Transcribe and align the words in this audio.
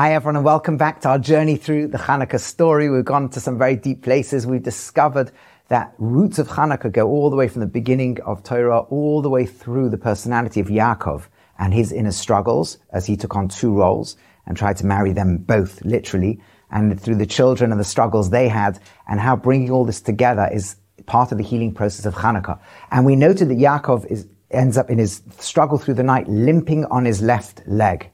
Hi, 0.00 0.14
everyone, 0.14 0.36
and 0.36 0.46
welcome 0.46 0.78
back 0.78 1.02
to 1.02 1.10
our 1.10 1.18
journey 1.18 1.56
through 1.56 1.88
the 1.88 1.98
Hanukkah 1.98 2.40
story. 2.40 2.88
We've 2.88 3.04
gone 3.04 3.28
to 3.28 3.38
some 3.38 3.58
very 3.58 3.76
deep 3.76 4.00
places. 4.00 4.46
We've 4.46 4.62
discovered 4.62 5.30
that 5.68 5.92
roots 5.98 6.38
of 6.38 6.48
Hanukkah 6.48 6.90
go 6.90 7.06
all 7.06 7.28
the 7.28 7.36
way 7.36 7.48
from 7.48 7.60
the 7.60 7.66
beginning 7.66 8.18
of 8.22 8.42
Torah, 8.42 8.80
all 8.80 9.20
the 9.20 9.28
way 9.28 9.44
through 9.44 9.90
the 9.90 9.98
personality 9.98 10.58
of 10.58 10.68
Yaakov 10.68 11.24
and 11.58 11.74
his 11.74 11.92
inner 11.92 12.12
struggles 12.12 12.78
as 12.94 13.04
he 13.04 13.14
took 13.14 13.36
on 13.36 13.48
two 13.48 13.74
roles 13.74 14.16
and 14.46 14.56
tried 14.56 14.78
to 14.78 14.86
marry 14.86 15.12
them 15.12 15.36
both 15.36 15.84
literally, 15.84 16.40
and 16.70 16.98
through 16.98 17.16
the 17.16 17.26
children 17.26 17.70
and 17.70 17.78
the 17.78 17.84
struggles 17.84 18.30
they 18.30 18.48
had, 18.48 18.80
and 19.06 19.20
how 19.20 19.36
bringing 19.36 19.70
all 19.70 19.84
this 19.84 20.00
together 20.00 20.48
is 20.50 20.76
part 21.04 21.30
of 21.30 21.36
the 21.36 21.44
healing 21.44 21.74
process 21.74 22.06
of 22.06 22.14
Hanukkah. 22.14 22.58
And 22.90 23.04
we 23.04 23.16
noted 23.16 23.50
that 23.50 23.58
Yaakov 23.58 24.06
is, 24.06 24.26
ends 24.50 24.78
up 24.78 24.88
in 24.88 24.96
his 24.96 25.20
struggle 25.38 25.76
through 25.76 25.92
the 25.92 26.02
night 26.02 26.26
limping 26.26 26.86
on 26.86 27.04
his 27.04 27.20
left 27.20 27.60
leg. 27.66 28.10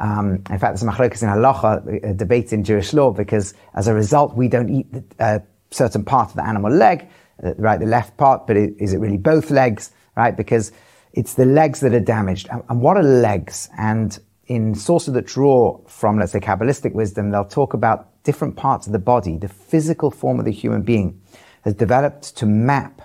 Um, 0.00 0.42
in 0.50 0.58
fact, 0.58 0.62
there's 0.62 0.82
a 0.82 0.86
machlokas 0.86 1.22
in 1.22 1.28
halacha, 1.28 2.10
a 2.10 2.14
debate 2.14 2.52
in 2.52 2.64
Jewish 2.64 2.92
law, 2.94 3.12
because 3.12 3.54
as 3.74 3.86
a 3.86 3.94
result, 3.94 4.34
we 4.34 4.48
don't 4.48 4.70
eat 4.70 4.86
a 5.18 5.24
uh, 5.24 5.38
certain 5.70 6.04
part 6.04 6.30
of 6.30 6.36
the 6.36 6.46
animal 6.46 6.72
leg, 6.72 7.06
uh, 7.44 7.54
right, 7.56 7.78
the 7.78 7.86
left 7.86 8.16
part, 8.16 8.46
but 8.46 8.56
is 8.56 8.94
it 8.94 8.98
really 8.98 9.18
both 9.18 9.50
legs, 9.50 9.92
right? 10.16 10.36
Because 10.36 10.72
it's 11.12 11.34
the 11.34 11.44
legs 11.44 11.80
that 11.80 11.92
are 11.94 12.00
damaged. 12.00 12.48
And, 12.50 12.62
and 12.68 12.80
what 12.80 12.96
are 12.96 13.02
legs? 13.02 13.68
And 13.76 14.18
in 14.46 14.74
sources 14.74 15.14
that 15.14 15.26
draw 15.26 15.78
from, 15.86 16.18
let's 16.18 16.32
say, 16.32 16.40
Kabbalistic 16.40 16.92
wisdom, 16.94 17.30
they'll 17.30 17.44
talk 17.44 17.74
about 17.74 18.22
different 18.24 18.56
parts 18.56 18.86
of 18.86 18.92
the 18.92 18.98
body. 18.98 19.36
The 19.36 19.48
physical 19.48 20.10
form 20.10 20.38
of 20.38 20.44
the 20.44 20.52
human 20.52 20.82
being 20.82 21.20
has 21.62 21.74
developed 21.74 22.36
to 22.38 22.46
map 22.46 23.02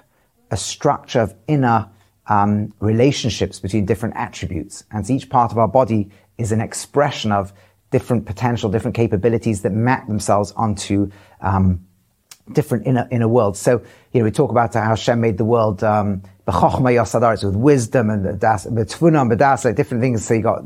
a 0.50 0.58
structure 0.58 1.20
of 1.20 1.36
inner 1.48 1.90
um, 2.28 2.74
relationships 2.80 3.60
between 3.60 3.86
different 3.86 4.16
attributes. 4.16 4.84
And 4.92 5.06
so 5.06 5.14
each 5.14 5.30
part 5.30 5.52
of 5.52 5.58
our 5.58 5.68
body 5.68 6.10
is 6.38 6.52
an 6.52 6.62
expression 6.62 7.32
of 7.32 7.54
different 7.92 8.26
potential, 8.26 8.70
different 8.70 8.96
capabilities 8.96 9.62
that 9.62 9.72
map 9.72 10.08
themselves 10.08 10.52
onto 10.54 11.10
um, 11.42 11.86
different 12.52 12.86
inner 12.86 13.08
inner 13.12 13.28
worlds. 13.28 13.60
So 13.60 13.82
you 14.12 14.20
know, 14.20 14.26
we 14.26 14.32
talk 14.32 14.52
about 14.52 14.74
how 14.74 14.82
Hashem 14.82 15.20
made 15.20 15.38
the 15.38 15.46
world 15.46 15.84
um, 15.84 16.22
with 16.46 17.56
wisdom 17.56 18.10
and 18.10 18.26
the 18.26 18.32
tfuna 18.38 19.22
and 19.22 19.32
badas, 19.32 19.66
like 19.66 19.76
different 19.76 20.02
things. 20.02 20.26
So 20.26 20.34
you 20.36 20.42
got 20.42 20.64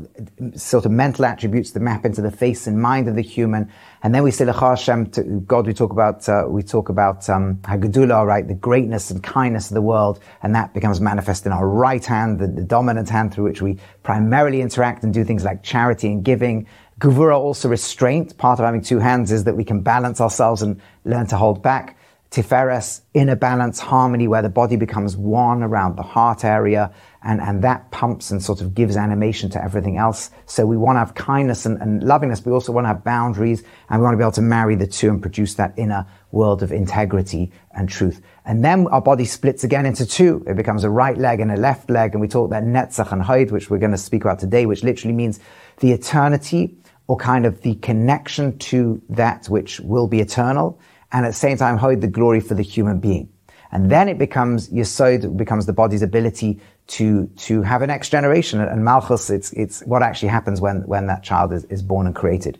sort 0.54 0.84
of 0.84 0.92
mental 0.92 1.24
attributes 1.24 1.70
that 1.72 1.80
map 1.80 2.04
into 2.04 2.20
the 2.20 2.30
face 2.30 2.66
and 2.66 2.80
mind 2.80 3.08
of 3.08 3.16
the 3.16 3.22
human. 3.22 3.70
And 4.02 4.14
then 4.14 4.22
we 4.22 4.30
say 4.30 4.46
Hashem 4.46 5.10
to 5.10 5.22
God. 5.22 5.66
We 5.66 5.74
talk 5.74 5.92
about 5.92 6.26
uh, 6.26 6.44
we 6.48 6.62
talk 6.62 6.88
about 6.88 7.28
um, 7.28 7.60
right? 7.68 8.48
The 8.48 8.54
greatness 8.54 9.10
and 9.10 9.22
kindness 9.22 9.70
of 9.70 9.74
the 9.74 9.82
world, 9.82 10.20
and 10.42 10.54
that 10.54 10.72
becomes 10.72 11.00
manifest 11.00 11.44
in 11.44 11.52
our 11.52 11.68
right 11.68 12.04
hand, 12.04 12.38
the, 12.38 12.46
the 12.46 12.62
dominant 12.62 13.10
hand 13.10 13.34
through 13.34 13.44
which 13.44 13.60
we 13.60 13.78
primarily 14.02 14.62
interact 14.62 15.04
and 15.04 15.12
do 15.12 15.22
things 15.22 15.44
like 15.44 15.62
charity 15.62 16.08
and 16.08 16.24
giving. 16.24 16.66
Gevura 16.98 17.36
also 17.38 17.68
restraint. 17.68 18.36
Part 18.38 18.58
of 18.58 18.64
having 18.64 18.82
two 18.82 18.98
hands 18.98 19.32
is 19.32 19.44
that 19.44 19.56
we 19.56 19.64
can 19.64 19.80
balance 19.80 20.20
ourselves 20.20 20.62
and 20.62 20.80
learn 21.04 21.26
to 21.28 21.36
hold 21.36 21.62
back. 21.62 21.98
Tiferes, 22.30 23.00
inner 23.12 23.36
balance, 23.36 23.80
harmony, 23.80 24.28
where 24.28 24.42
the 24.42 24.48
body 24.48 24.76
becomes 24.76 25.16
one 25.16 25.62
around 25.62 25.96
the 25.96 26.02
heart 26.02 26.44
area, 26.44 26.92
and, 27.22 27.40
and 27.40 27.62
that 27.62 27.90
pumps 27.90 28.30
and 28.30 28.42
sort 28.42 28.60
of 28.60 28.74
gives 28.74 28.96
animation 28.96 29.50
to 29.50 29.62
everything 29.62 29.98
else. 29.98 30.30
So 30.46 30.64
we 30.64 30.76
want 30.76 30.96
to 30.96 31.00
have 31.00 31.14
kindness 31.14 31.66
and, 31.66 31.80
and 31.80 32.02
lovingness, 32.02 32.40
but 32.40 32.50
we 32.50 32.54
also 32.54 32.72
want 32.72 32.84
to 32.84 32.88
have 32.88 33.04
boundaries, 33.04 33.62
and 33.88 34.00
we 34.00 34.04
want 34.04 34.14
to 34.14 34.16
be 34.16 34.24
able 34.24 34.32
to 34.32 34.42
marry 34.42 34.74
the 34.74 34.86
two 34.86 35.10
and 35.10 35.20
produce 35.20 35.54
that 35.54 35.74
inner 35.76 36.06
world 36.32 36.62
of 36.62 36.72
integrity 36.72 37.52
and 37.72 37.88
truth. 37.88 38.22
And 38.44 38.64
then 38.64 38.86
our 38.88 39.02
body 39.02 39.24
splits 39.26 39.64
again 39.64 39.84
into 39.84 40.06
two. 40.06 40.44
It 40.46 40.56
becomes 40.56 40.84
a 40.84 40.90
right 40.90 41.16
leg 41.18 41.40
and 41.40 41.52
a 41.52 41.56
left 41.56 41.90
leg, 41.90 42.12
and 42.12 42.20
we 42.20 42.28
talk 42.28 42.46
about 42.46 42.62
Netzach 42.62 43.12
and 43.12 43.22
Haid, 43.22 43.50
which 43.50 43.68
we're 43.68 43.78
going 43.78 43.90
to 43.92 43.98
speak 43.98 44.24
about 44.24 44.38
today, 44.38 44.64
which 44.66 44.82
literally 44.82 45.14
means 45.14 45.40
the 45.80 45.92
eternity 45.92 46.76
or 47.06 47.16
kind 47.16 47.44
of 47.44 47.60
the 47.62 47.74
connection 47.76 48.56
to 48.58 49.02
that 49.08 49.46
which 49.46 49.80
will 49.80 50.06
be 50.06 50.20
eternal, 50.20 50.78
and 51.12 51.26
at 51.26 51.30
the 51.30 51.34
same 51.34 51.56
time 51.56 51.76
hold 51.76 52.00
the 52.00 52.06
glory 52.06 52.40
for 52.40 52.54
the 52.54 52.62
human 52.62 53.00
being. 53.00 53.28
And 53.72 53.90
then 53.90 54.08
it 54.08 54.18
becomes 54.18 54.68
Yesod, 54.70 55.36
becomes 55.36 55.66
the 55.66 55.72
body's 55.72 56.02
ability 56.02 56.60
to, 56.88 57.26
to 57.36 57.62
have 57.62 57.82
a 57.82 57.86
next 57.86 58.08
generation. 58.10 58.60
And 58.60 58.84
Malchus, 58.84 59.30
it's, 59.30 59.52
it's 59.52 59.80
what 59.82 60.02
actually 60.02 60.28
happens 60.28 60.60
when, 60.60 60.82
when 60.86 61.06
that 61.06 61.22
child 61.22 61.52
is, 61.52 61.64
is 61.66 61.82
born 61.82 62.06
and 62.06 62.14
created. 62.14 62.58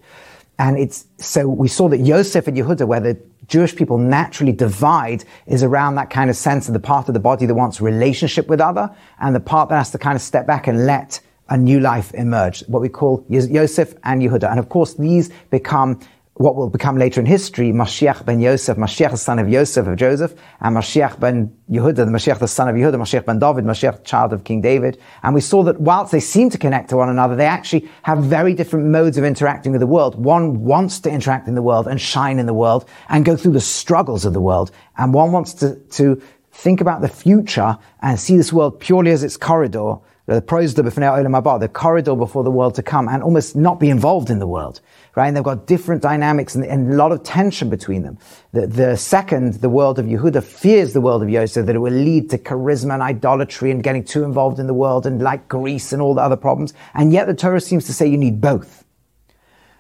And 0.59 0.79
it's, 0.79 1.07
so 1.19 1.49
we 1.49 1.69
saw 1.69 1.89
that 1.89 1.99
Yosef 1.99 2.47
and 2.47 2.57
Yehuda, 2.57 2.87
where 2.87 3.01
the 3.01 3.19
Jewish 3.49 3.75
people 3.75 3.99
naturally 3.99 4.53
divide, 4.53 5.25
is 5.47 5.63
around 5.63 5.97
that 5.97 6.11
kind 6.11 6.31
of 6.31 6.37
sense 6.37 6.69
of 6.69 6.75
the 6.75 6.81
part 6.81 7.09
of 7.09 7.15
the 7.15 7.21
body 7.21 7.47
that 7.47 7.55
wants 7.55 7.81
relationship 7.81 8.47
with 8.47 8.61
other, 8.61 8.95
and 9.19 9.35
the 9.35 9.41
part 9.41 9.71
that 9.71 9.79
has 9.79 9.91
to 9.93 9.99
kind 9.99 10.15
of 10.15 10.23
step 10.23 10.47
back 10.47 10.67
and 10.67 10.87
let 10.87 11.19
a 11.49 11.57
new 11.57 11.81
life 11.81 12.15
emerge, 12.15 12.61
what 12.69 12.81
we 12.81 12.89
call 12.89 13.25
Yosef 13.29 13.95
and 14.05 14.23
Yehuda. 14.23 14.49
And 14.49 14.61
of 14.61 14.69
course, 14.69 14.95
these 14.95 15.31
become 15.51 15.99
what 16.41 16.57
will 16.57 16.71
become 16.71 16.97
later 16.97 17.21
in 17.21 17.27
history, 17.27 17.71
Mashiach 17.71 18.25
ben 18.25 18.41
Yosef, 18.41 18.79
Mashiach 18.79 19.11
the 19.11 19.19
son 19.19 19.39
of 19.39 19.47
Yosef 19.47 19.87
of 19.87 19.95
Joseph, 19.97 20.35
and 20.61 20.75
Mashiach 20.75 21.21
ben 21.21 21.55
Yehuda, 21.71 21.97
the 21.97 22.05
Mashiach 22.05 22.39
the 22.39 22.49
son 22.49 22.67
of 22.67 22.77
Yehuda, 22.77 22.95
Mashiach 22.95 23.27
ben 23.27 23.39
David, 23.39 23.67
Mashiach 23.67 24.05
child 24.05 24.33
of 24.33 24.43
King 24.43 24.63
David. 24.63 24.99
And 25.23 25.35
we 25.35 25.43
saw 25.43 25.63
that 25.65 25.79
whilst 25.83 26.13
they 26.13 26.21
seem 26.21 26.49
to 26.49 26.57
connect 26.57 26.89
to 26.89 26.97
one 26.97 27.11
another, 27.11 27.37
they 27.37 27.45
actually 27.45 27.91
have 28.05 28.25
very 28.25 28.55
different 28.55 28.87
modes 28.87 29.19
of 29.19 29.25
interacting 29.25 29.73
with 29.73 29.83
the 29.83 29.87
world. 29.87 30.15
One 30.19 30.65
wants 30.65 30.99
to 31.01 31.11
interact 31.11 31.47
in 31.47 31.57
the 31.57 31.63
world 31.63 31.87
and 31.87 32.01
shine 32.01 32.39
in 32.39 32.47
the 32.47 32.55
world 32.55 32.89
and 33.11 33.23
go 33.23 33.37
through 33.37 33.53
the 33.53 33.61
struggles 33.61 34.25
of 34.25 34.33
the 34.33 34.41
world. 34.41 34.71
And 34.97 35.13
one 35.13 35.33
wants 35.33 35.53
to, 35.61 35.75
to 35.77 36.23
think 36.53 36.81
about 36.81 37.03
the 37.03 37.09
future 37.09 37.77
and 38.01 38.19
see 38.19 38.39
this 38.39 38.51
world 38.51 38.81
purely 38.81 39.11
as 39.11 39.23
its 39.23 39.37
corridor 39.37 39.97
the 40.31 41.59
the 41.59 41.69
corridor 41.69 42.15
before 42.15 42.45
the 42.45 42.51
world 42.51 42.75
to 42.77 42.83
come, 42.83 43.09
and 43.09 43.23
almost 43.23 43.57
not 43.57 43.81
be 43.81 43.91
involved 43.91 44.31
in 44.31 44.39
the 44.39 44.47
world, 44.47 44.81
right? 45.17 45.27
And 45.27 45.37
they've 45.37 45.43
got 45.43 45.67
different 45.67 46.03
dynamics 46.03 46.55
and, 46.55 46.65
and 46.65 46.93
a 46.93 46.97
lot 46.97 47.11
of 47.11 47.25
tension 47.25 47.69
between 47.69 48.03
them. 48.03 48.17
The, 48.53 48.67
the, 48.67 48.97
second, 48.97 49.55
the 49.55 49.69
world 49.69 49.99
of 49.99 50.07
Yehuda 50.07 50.45
fears 50.45 50.93
the 50.93 51.01
world 51.01 51.23
of 51.23 51.29
Yosef, 51.29 51.67
that 51.67 51.75
it 51.75 51.81
will 51.81 51.93
lead 51.93 52.31
to 52.31 52.39
charisma 52.39 52.95
and 52.95 53.03
idolatry 53.03 53.73
and 53.73 53.83
getting 53.83 54.05
too 54.05 54.23
involved 54.23 54.61
in 54.61 54.69
the 54.69 54.75
world 54.75 55.05
and 55.05 55.21
like 55.21 55.49
Greece 55.49 55.93
and 55.93 56.01
all 56.01 56.15
the 56.15 56.23
other 56.23 56.37
problems. 56.37 56.75
And 56.95 57.13
yet 57.13 57.27
the 57.27 57.35
Torah 57.35 57.61
seems 57.61 57.87
to 57.87 57.93
say 57.93 58.07
you 58.07 58.19
need 58.19 58.41
both. 58.41 58.85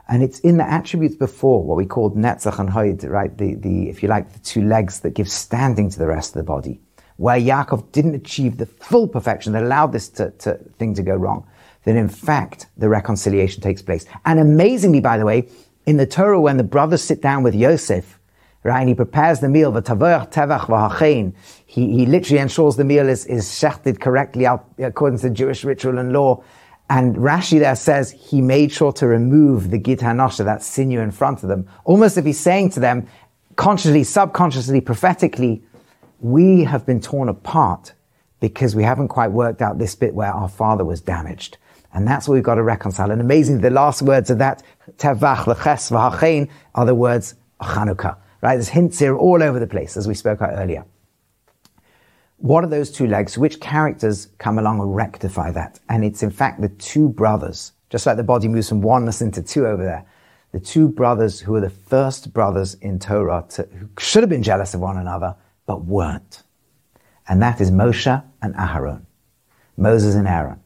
And 0.08 0.24
it's 0.24 0.40
in 0.40 0.56
the 0.56 0.68
attributes 0.68 1.14
before, 1.14 1.62
what 1.62 1.76
we 1.76 1.86
called 1.86 2.16
Netzach 2.16 2.58
and 2.58 2.68
Hoid, 2.68 3.08
right? 3.08 3.36
The, 3.38 3.54
the, 3.54 3.88
if 3.88 4.02
you 4.02 4.08
like, 4.08 4.32
the 4.32 4.40
two 4.40 4.64
legs 4.64 5.00
that 5.00 5.14
give 5.14 5.30
standing 5.30 5.88
to 5.90 5.98
the 6.00 6.08
rest 6.08 6.34
of 6.34 6.40
the 6.40 6.44
body 6.44 6.80
where 7.20 7.36
Yaakov 7.38 7.92
didn't 7.92 8.14
achieve 8.14 8.56
the 8.56 8.64
full 8.64 9.06
perfection 9.06 9.52
that 9.52 9.62
allowed 9.62 9.92
this 9.92 10.08
to, 10.08 10.30
to, 10.38 10.54
thing 10.78 10.94
to 10.94 11.02
go 11.02 11.14
wrong, 11.14 11.46
then 11.84 11.94
in 11.94 12.08
fact 12.08 12.66
the 12.78 12.88
reconciliation 12.88 13.60
takes 13.62 13.82
place. 13.82 14.06
And 14.24 14.40
amazingly, 14.40 15.00
by 15.00 15.18
the 15.18 15.26
way, 15.26 15.46
in 15.84 15.98
the 15.98 16.06
Torah, 16.06 16.40
when 16.40 16.56
the 16.56 16.64
brothers 16.64 17.02
sit 17.02 17.20
down 17.20 17.42
with 17.42 17.54
Yosef, 17.54 18.18
right, 18.62 18.80
and 18.80 18.88
he 18.88 18.94
prepares 18.94 19.40
the 19.40 19.50
meal, 19.50 19.70
he, 21.66 21.92
he 21.92 22.06
literally 22.06 22.40
ensures 22.40 22.76
the 22.76 22.84
meal 22.84 23.06
is, 23.06 23.26
is 23.26 23.44
shechted 23.48 24.00
correctly 24.00 24.46
according 24.82 25.18
to 25.18 25.28
Jewish 25.28 25.62
ritual 25.62 25.98
and 25.98 26.14
law. 26.14 26.42
And 26.88 27.16
Rashi 27.16 27.58
there 27.58 27.76
says 27.76 28.12
he 28.12 28.40
made 28.40 28.72
sure 28.72 28.92
to 28.92 29.06
remove 29.06 29.70
the 29.70 29.78
gid 29.78 29.98
hanasheh, 29.98 30.46
that 30.46 30.62
sinew 30.62 31.00
in 31.00 31.10
front 31.10 31.42
of 31.42 31.50
them, 31.50 31.68
almost 31.84 32.16
if 32.16 32.24
he's 32.24 32.40
saying 32.40 32.70
to 32.70 32.80
them, 32.80 33.06
consciously, 33.56 34.04
subconsciously, 34.04 34.80
prophetically, 34.80 35.62
we 36.20 36.64
have 36.64 36.86
been 36.86 37.00
torn 37.00 37.28
apart 37.28 37.92
because 38.40 38.74
we 38.74 38.82
haven't 38.82 39.08
quite 39.08 39.32
worked 39.32 39.62
out 39.62 39.78
this 39.78 39.94
bit 39.94 40.14
where 40.14 40.32
our 40.32 40.48
father 40.48 40.84
was 40.84 41.00
damaged. 41.00 41.58
And 41.92 42.06
that's 42.06 42.28
what 42.28 42.34
we've 42.34 42.42
got 42.42 42.54
to 42.54 42.62
reconcile. 42.62 43.10
And 43.10 43.20
amazingly, 43.20 43.62
the 43.62 43.70
last 43.70 44.02
words 44.02 44.30
of 44.30 44.38
that, 44.38 44.62
tevach, 44.96 45.44
leches, 45.44 45.90
v'hachein, 45.90 46.48
are 46.74 46.86
the 46.86 46.94
words 46.94 47.34
Chanukah. 47.60 48.16
Right? 48.42 48.54
There's 48.54 48.68
hints 48.68 48.98
here 48.98 49.16
all 49.16 49.42
over 49.42 49.58
the 49.58 49.66
place, 49.66 49.96
as 49.96 50.08
we 50.08 50.14
spoke 50.14 50.40
about 50.40 50.54
earlier. 50.54 50.84
What 52.38 52.64
are 52.64 52.68
those 52.68 52.90
two 52.90 53.06
legs? 53.06 53.36
Which 53.36 53.60
characters 53.60 54.28
come 54.38 54.58
along 54.58 54.80
and 54.80 54.94
rectify 54.96 55.50
that? 55.50 55.78
And 55.90 56.04
it's 56.04 56.22
in 56.22 56.30
fact 56.30 56.62
the 56.62 56.70
two 56.70 57.10
brothers, 57.10 57.72
just 57.90 58.06
like 58.06 58.16
the 58.16 58.22
body 58.22 58.48
moves 58.48 58.68
from 58.68 58.80
oneness 58.80 59.20
into 59.20 59.42
two 59.42 59.66
over 59.66 59.84
there. 59.84 60.06
The 60.52 60.60
two 60.60 60.88
brothers 60.88 61.38
who 61.40 61.54
are 61.56 61.60
the 61.60 61.70
first 61.70 62.32
brothers 62.32 62.74
in 62.74 62.98
Torah 62.98 63.44
to, 63.50 63.64
who 63.64 63.88
should 63.98 64.22
have 64.22 64.30
been 64.30 64.42
jealous 64.42 64.72
of 64.72 64.80
one 64.80 64.96
another, 64.96 65.36
but 65.66 65.84
weren't. 65.84 66.42
And 67.28 67.42
that 67.42 67.60
is 67.60 67.70
Moshe 67.70 68.22
and 68.42 68.54
Aharon. 68.54 69.06
Moses 69.76 70.14
and 70.14 70.26
Aaron. 70.26 70.60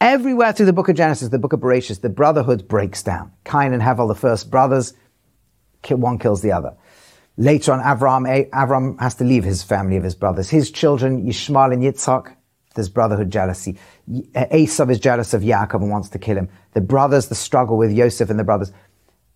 Everywhere 0.00 0.52
through 0.52 0.66
the 0.66 0.72
book 0.72 0.88
of 0.88 0.96
Genesis, 0.96 1.30
the 1.30 1.38
book 1.38 1.54
of 1.54 1.60
Bereshit, 1.60 2.02
the 2.02 2.08
brotherhood 2.08 2.68
breaks 2.68 3.02
down. 3.02 3.32
Cain 3.44 3.72
and 3.72 3.82
Hevel, 3.82 4.08
the 4.08 4.14
first 4.14 4.50
brothers, 4.50 4.92
one 5.88 6.18
kills 6.18 6.42
the 6.42 6.52
other. 6.52 6.76
Later 7.38 7.72
on, 7.72 7.80
Avram, 7.80 8.50
Avram 8.50 9.00
has 9.00 9.14
to 9.16 9.24
leave 9.24 9.44
his 9.44 9.62
family 9.62 9.96
of 9.96 10.04
his 10.04 10.14
brothers. 10.14 10.50
His 10.50 10.70
children, 10.70 11.26
Yishmael 11.26 11.72
and 11.72 11.82
Yitzhak, 11.82 12.34
there's 12.74 12.88
brotherhood 12.88 13.30
jealousy. 13.30 13.78
Uh, 14.34 14.46
Esau 14.52 14.86
is 14.88 15.00
jealous 15.00 15.32
of 15.32 15.42
Yaakov 15.42 15.80
and 15.80 15.90
wants 15.90 16.10
to 16.10 16.18
kill 16.18 16.36
him. 16.36 16.48
The 16.74 16.80
brothers, 16.80 17.28
the 17.28 17.34
struggle 17.34 17.76
with 17.76 17.90
Yosef 17.90 18.28
and 18.28 18.38
the 18.38 18.44
brothers. 18.44 18.72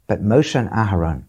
But 0.07 0.23
Moshe 0.23 0.55
and 0.55 0.69
Aharon 0.71 1.25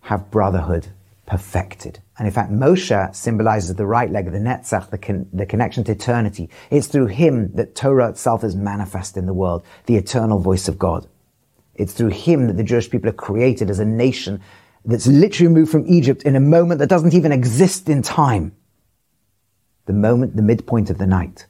have 0.00 0.30
brotherhood 0.30 0.88
perfected. 1.26 2.00
And 2.18 2.26
in 2.26 2.32
fact, 2.32 2.50
Moshe 2.50 3.14
symbolizes 3.14 3.74
the 3.74 3.86
right 3.86 4.10
leg 4.10 4.26
of 4.26 4.32
the 4.32 4.38
Netzach, 4.38 4.90
the, 4.90 4.98
con- 4.98 5.28
the 5.32 5.44
connection 5.44 5.84
to 5.84 5.92
eternity. 5.92 6.48
It's 6.70 6.86
through 6.86 7.06
him 7.06 7.52
that 7.52 7.74
Torah 7.74 8.08
itself 8.08 8.42
is 8.42 8.56
manifest 8.56 9.16
in 9.16 9.26
the 9.26 9.34
world, 9.34 9.64
the 9.84 9.96
eternal 9.96 10.38
voice 10.38 10.66
of 10.66 10.78
God. 10.78 11.06
It's 11.74 11.92
through 11.92 12.10
him 12.10 12.46
that 12.46 12.56
the 12.56 12.64
Jewish 12.64 12.88
people 12.90 13.10
are 13.10 13.14
created 13.14 13.68
as 13.68 13.80
a 13.80 13.84
nation 13.84 14.40
that's 14.86 15.06
literally 15.06 15.52
moved 15.52 15.70
from 15.70 15.86
Egypt 15.86 16.22
in 16.22 16.36
a 16.36 16.40
moment 16.40 16.78
that 16.78 16.88
doesn't 16.88 17.12
even 17.12 17.32
exist 17.32 17.88
in 17.88 18.02
time. 18.02 18.56
The 19.84 19.92
moment, 19.92 20.36
the 20.36 20.42
midpoint 20.42 20.88
of 20.88 20.98
the 20.98 21.06
night, 21.06 21.46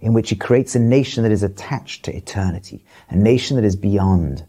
in 0.00 0.12
which 0.12 0.30
he 0.30 0.36
creates 0.36 0.74
a 0.74 0.80
nation 0.80 1.22
that 1.22 1.32
is 1.32 1.44
attached 1.44 2.04
to 2.04 2.16
eternity, 2.16 2.84
a 3.10 3.16
nation 3.16 3.56
that 3.56 3.64
is 3.64 3.76
beyond 3.76 4.44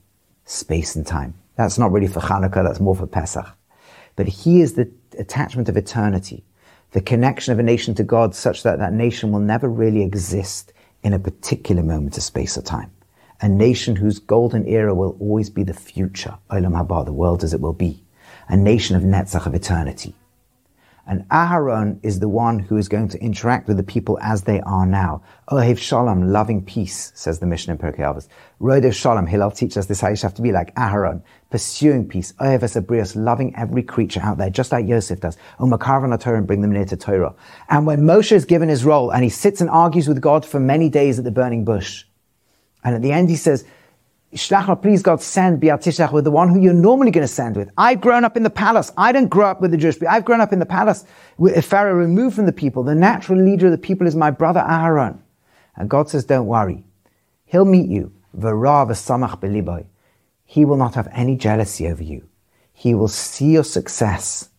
space 0.46 0.96
and 0.96 1.06
time. 1.06 1.36
That's 1.56 1.78
not 1.78 1.92
really 1.92 2.08
for 2.08 2.20
Hanukkah, 2.20 2.64
that's 2.64 2.80
more 2.80 2.96
for 2.96 3.06
Pesach. 3.06 3.46
But 4.16 4.28
he 4.28 4.62
is 4.62 4.74
the 4.74 4.92
attachment 5.16 5.70
of 5.70 5.78
eternity, 5.78 6.44
the 6.92 7.02
connection 7.02 7.54
of 7.54 7.60
a 7.60 7.64
nation 7.64 7.96
to 7.96 8.04
God 8.04 8.36
such 8.36 8.64
that 8.64 8.80
that 8.80 8.94
nation 8.94 9.32
will 9.32 9.40
never 9.40 9.68
really 9.68 10.04
exist 10.04 10.74
in 11.02 11.14
a 11.14 11.20
particular 11.20 11.84
moment 11.84 12.18
of 12.18 12.24
space 12.24 12.58
or 12.58 12.62
time. 12.62 12.92
A 13.42 13.50
nation 13.50 13.96
whose 13.96 14.20
golden 14.20 14.66
era 14.68 14.94
will 14.94 15.18
always 15.20 15.50
be 15.50 15.64
the 15.64 15.74
future, 15.74 16.38
Olam 16.50 16.74
Haba, 16.82 17.04
the 17.04 17.12
world 17.12 17.44
as 17.44 17.54
it 17.54 17.60
will 17.62 17.74
be. 17.74 18.04
A 18.48 18.56
nation 18.56 18.96
of 18.96 19.04
Netzach, 19.04 19.46
of 19.46 19.54
eternity. 19.54 20.16
And 21.06 21.28
Aharon 21.30 22.00
is 22.02 22.22
the 22.22 22.30
one 22.30 22.60
who 22.60 22.78
is 22.78 22.88
going 22.88 23.10
to 23.10 23.20
interact 23.20 23.68
with 23.68 23.76
the 23.76 23.84
people 23.84 24.18
as 24.22 24.44
they 24.44 24.62
are 24.62 24.86
now. 24.86 25.22
Ohev 25.50 25.78
Shalom, 25.78 26.32
loving 26.32 26.64
peace, 26.64 27.12
says 27.14 27.40
the 27.40 27.46
Mishnah 27.46 27.74
in 27.74 27.78
Pirkei 27.78 28.00
Avos. 28.00 28.30
Rodev 28.62 28.94
Shalom, 28.94 29.28
Hillel 29.28 29.52
teaches 29.52 29.78
us 29.78 29.86
this 29.88 30.00
how 30.00 30.08
you 30.08 30.16
have 30.22 30.34
to 30.36 30.42
be 30.42 30.54
like 30.54 30.74
Aharon, 30.76 31.22
pursuing 31.50 32.08
peace. 32.08 32.32
Ohev 32.40 32.62
Esabrios, 32.62 33.18
loving 33.18 33.54
every 33.58 33.84
creature 33.84 34.22
out 34.22 34.38
there, 34.38 34.50
just 34.50 34.72
like 34.72 34.88
Yosef 34.88 35.20
does. 35.20 35.36
Umakarvan 35.60 36.18
Torah 36.22 36.38
and 36.38 36.48
bring 36.48 36.62
them 36.62 36.72
near 36.72 36.86
to 36.86 36.96
Torah. 36.96 37.36
And 37.70 37.86
when 37.86 38.04
Moshe 38.04 38.32
is 38.32 38.46
given 38.46 38.70
his 38.70 38.86
role 38.86 39.12
and 39.12 39.26
he 39.26 39.30
sits 39.30 39.60
and 39.60 39.70
argues 39.70 40.08
with 40.08 40.22
God 40.22 40.46
for 40.46 40.62
many 40.62 40.88
days 40.88 41.20
at 41.20 41.26
the 41.26 41.32
burning 41.32 41.66
bush, 41.66 42.06
and 42.82 42.96
at 42.96 43.02
the 43.02 43.12
end 43.12 43.30
he 43.30 43.36
says, 43.36 43.66
Shlachar, 44.34 44.70
oh, 44.70 44.76
please 44.76 45.02
God, 45.04 45.22
send 45.22 45.62
Beatishach 45.62 46.12
with 46.12 46.24
the 46.24 46.32
one 46.32 46.50
who 46.50 46.60
you're 46.60 46.74
normally 46.74 47.12
going 47.12 47.24
to 47.24 47.32
send 47.32 47.56
with. 47.56 47.70
I've 47.78 48.02
grown 48.02 48.26
up 48.26 48.36
in 48.36 48.44
the 48.44 48.50
palace. 48.50 48.92
I 48.98 49.12
didn't 49.12 49.30
grow 49.30 49.48
up 49.48 49.62
with 49.62 49.72
the 49.72 49.78
Jewish 49.78 49.96
people. 49.96 50.10
I've 50.10 50.26
grown 50.26 50.42
up 50.42 50.52
in 50.52 50.60
the 50.60 50.66
palace 50.66 51.06
with 51.38 51.64
Pharaoh 51.64 51.94
removed 51.94 52.36
from 52.36 52.46
the 52.46 52.52
people. 52.52 52.84
The 52.84 52.96
natural 52.96 53.40
leader 53.40 53.68
of 53.68 53.72
the 53.72 53.78
people 53.78 54.08
is 54.08 54.16
my 54.16 54.32
brother 54.32 54.66
Aaron. 54.68 55.22
And 55.76 55.90
God 55.90 56.10
says, 56.10 56.26
don't 56.26 56.48
worry. 56.48 56.84
He'll 57.46 57.66
meet 57.66 57.90
you. 57.90 58.12
He 60.46 60.66
will 60.66 60.78
not 60.78 60.96
have 60.96 61.08
any 61.12 61.36
jealousy 61.36 61.88
over 61.88 62.04
you. 62.04 62.28
He 62.74 62.96
will 62.96 63.08
see 63.08 63.52
your 63.52 63.64
success 63.64 64.50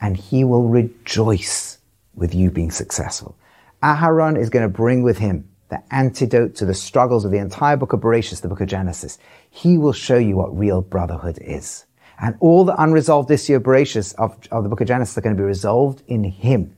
and 0.00 0.16
he 0.16 0.44
will 0.44 0.68
rejoice 0.68 1.78
with 2.14 2.34
you 2.34 2.50
being 2.50 2.70
successful. 2.70 3.36
Aharon 3.82 4.38
is 4.38 4.50
going 4.50 4.62
to 4.62 4.68
bring 4.68 5.02
with 5.02 5.18
him 5.18 5.48
the 5.72 5.82
antidote 5.90 6.54
to 6.54 6.66
the 6.66 6.74
struggles 6.74 7.24
of 7.24 7.30
the 7.30 7.38
entire 7.38 7.78
book 7.78 7.94
of 7.94 8.00
Bereshit, 8.00 8.42
the 8.42 8.48
book 8.48 8.60
of 8.60 8.68
Genesis. 8.68 9.16
He 9.48 9.78
will 9.78 9.94
show 9.94 10.18
you 10.18 10.36
what 10.36 10.56
real 10.56 10.82
brotherhood 10.82 11.38
is. 11.40 11.86
And 12.20 12.36
all 12.40 12.66
the 12.66 12.80
unresolved 12.80 13.30
issue 13.30 13.56
of 13.56 13.62
Bereshit 13.62 14.14
of, 14.16 14.36
of 14.50 14.64
the 14.64 14.68
book 14.68 14.82
of 14.82 14.86
Genesis 14.86 15.16
are 15.16 15.22
going 15.22 15.34
to 15.34 15.40
be 15.40 15.46
resolved 15.46 16.02
in 16.06 16.24
Him. 16.24 16.76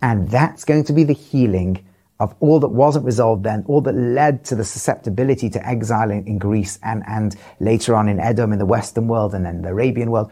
And 0.00 0.30
that's 0.30 0.64
going 0.64 0.84
to 0.84 0.92
be 0.92 1.02
the 1.02 1.12
healing 1.12 1.84
of 2.20 2.36
all 2.38 2.60
that 2.60 2.68
wasn't 2.68 3.04
resolved 3.04 3.42
then, 3.42 3.64
all 3.66 3.80
that 3.80 3.96
led 3.96 4.44
to 4.44 4.54
the 4.54 4.64
susceptibility 4.64 5.50
to 5.50 5.66
exile 5.66 6.12
in, 6.12 6.24
in 6.28 6.38
Greece 6.38 6.78
and, 6.84 7.02
and 7.08 7.34
later 7.58 7.96
on 7.96 8.08
in 8.08 8.20
Edom 8.20 8.52
in 8.52 8.60
the 8.60 8.66
Western 8.66 9.08
world 9.08 9.34
and 9.34 9.44
then 9.44 9.62
the 9.62 9.70
Arabian 9.70 10.12
world. 10.12 10.30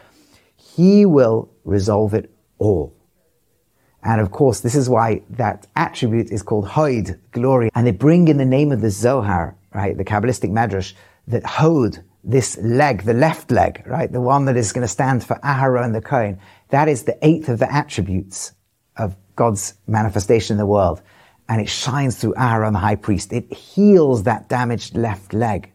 He 0.54 1.04
will 1.04 1.50
resolve 1.64 2.14
it 2.14 2.30
all. 2.58 2.94
And 4.02 4.20
of 4.20 4.30
course, 4.30 4.60
this 4.60 4.74
is 4.74 4.88
why 4.88 5.22
that 5.30 5.66
attribute 5.76 6.30
is 6.30 6.42
called 6.42 6.66
Hod, 6.66 7.20
glory. 7.30 7.70
And 7.74 7.86
they 7.86 7.92
bring 7.92 8.28
in 8.28 8.36
the 8.36 8.44
name 8.44 8.72
of 8.72 8.80
the 8.80 8.90
Zohar, 8.90 9.56
right, 9.72 9.96
the 9.96 10.04
Kabbalistic 10.04 10.50
Medrash, 10.50 10.92
that 11.28 11.44
Hod, 11.44 12.02
this 12.24 12.58
leg, 12.58 13.02
the 13.02 13.14
left 13.14 13.50
leg, 13.50 13.82
right, 13.86 14.10
the 14.10 14.20
one 14.20 14.44
that 14.46 14.56
is 14.56 14.72
going 14.72 14.82
to 14.82 14.88
stand 14.88 15.24
for 15.24 15.36
Aharon 15.36 15.92
the 15.92 16.00
Kohen, 16.00 16.40
that 16.70 16.88
is 16.88 17.04
the 17.04 17.16
eighth 17.22 17.48
of 17.48 17.58
the 17.60 17.72
attributes 17.72 18.52
of 18.96 19.16
God's 19.36 19.74
manifestation 19.86 20.54
in 20.54 20.58
the 20.58 20.66
world. 20.66 21.00
And 21.48 21.60
it 21.60 21.68
shines 21.68 22.18
through 22.18 22.34
Aharon 22.34 22.72
the 22.72 22.78
high 22.78 22.96
priest. 22.96 23.32
It 23.32 23.52
heals 23.52 24.24
that 24.24 24.48
damaged 24.48 24.96
left 24.96 25.32
leg, 25.32 25.70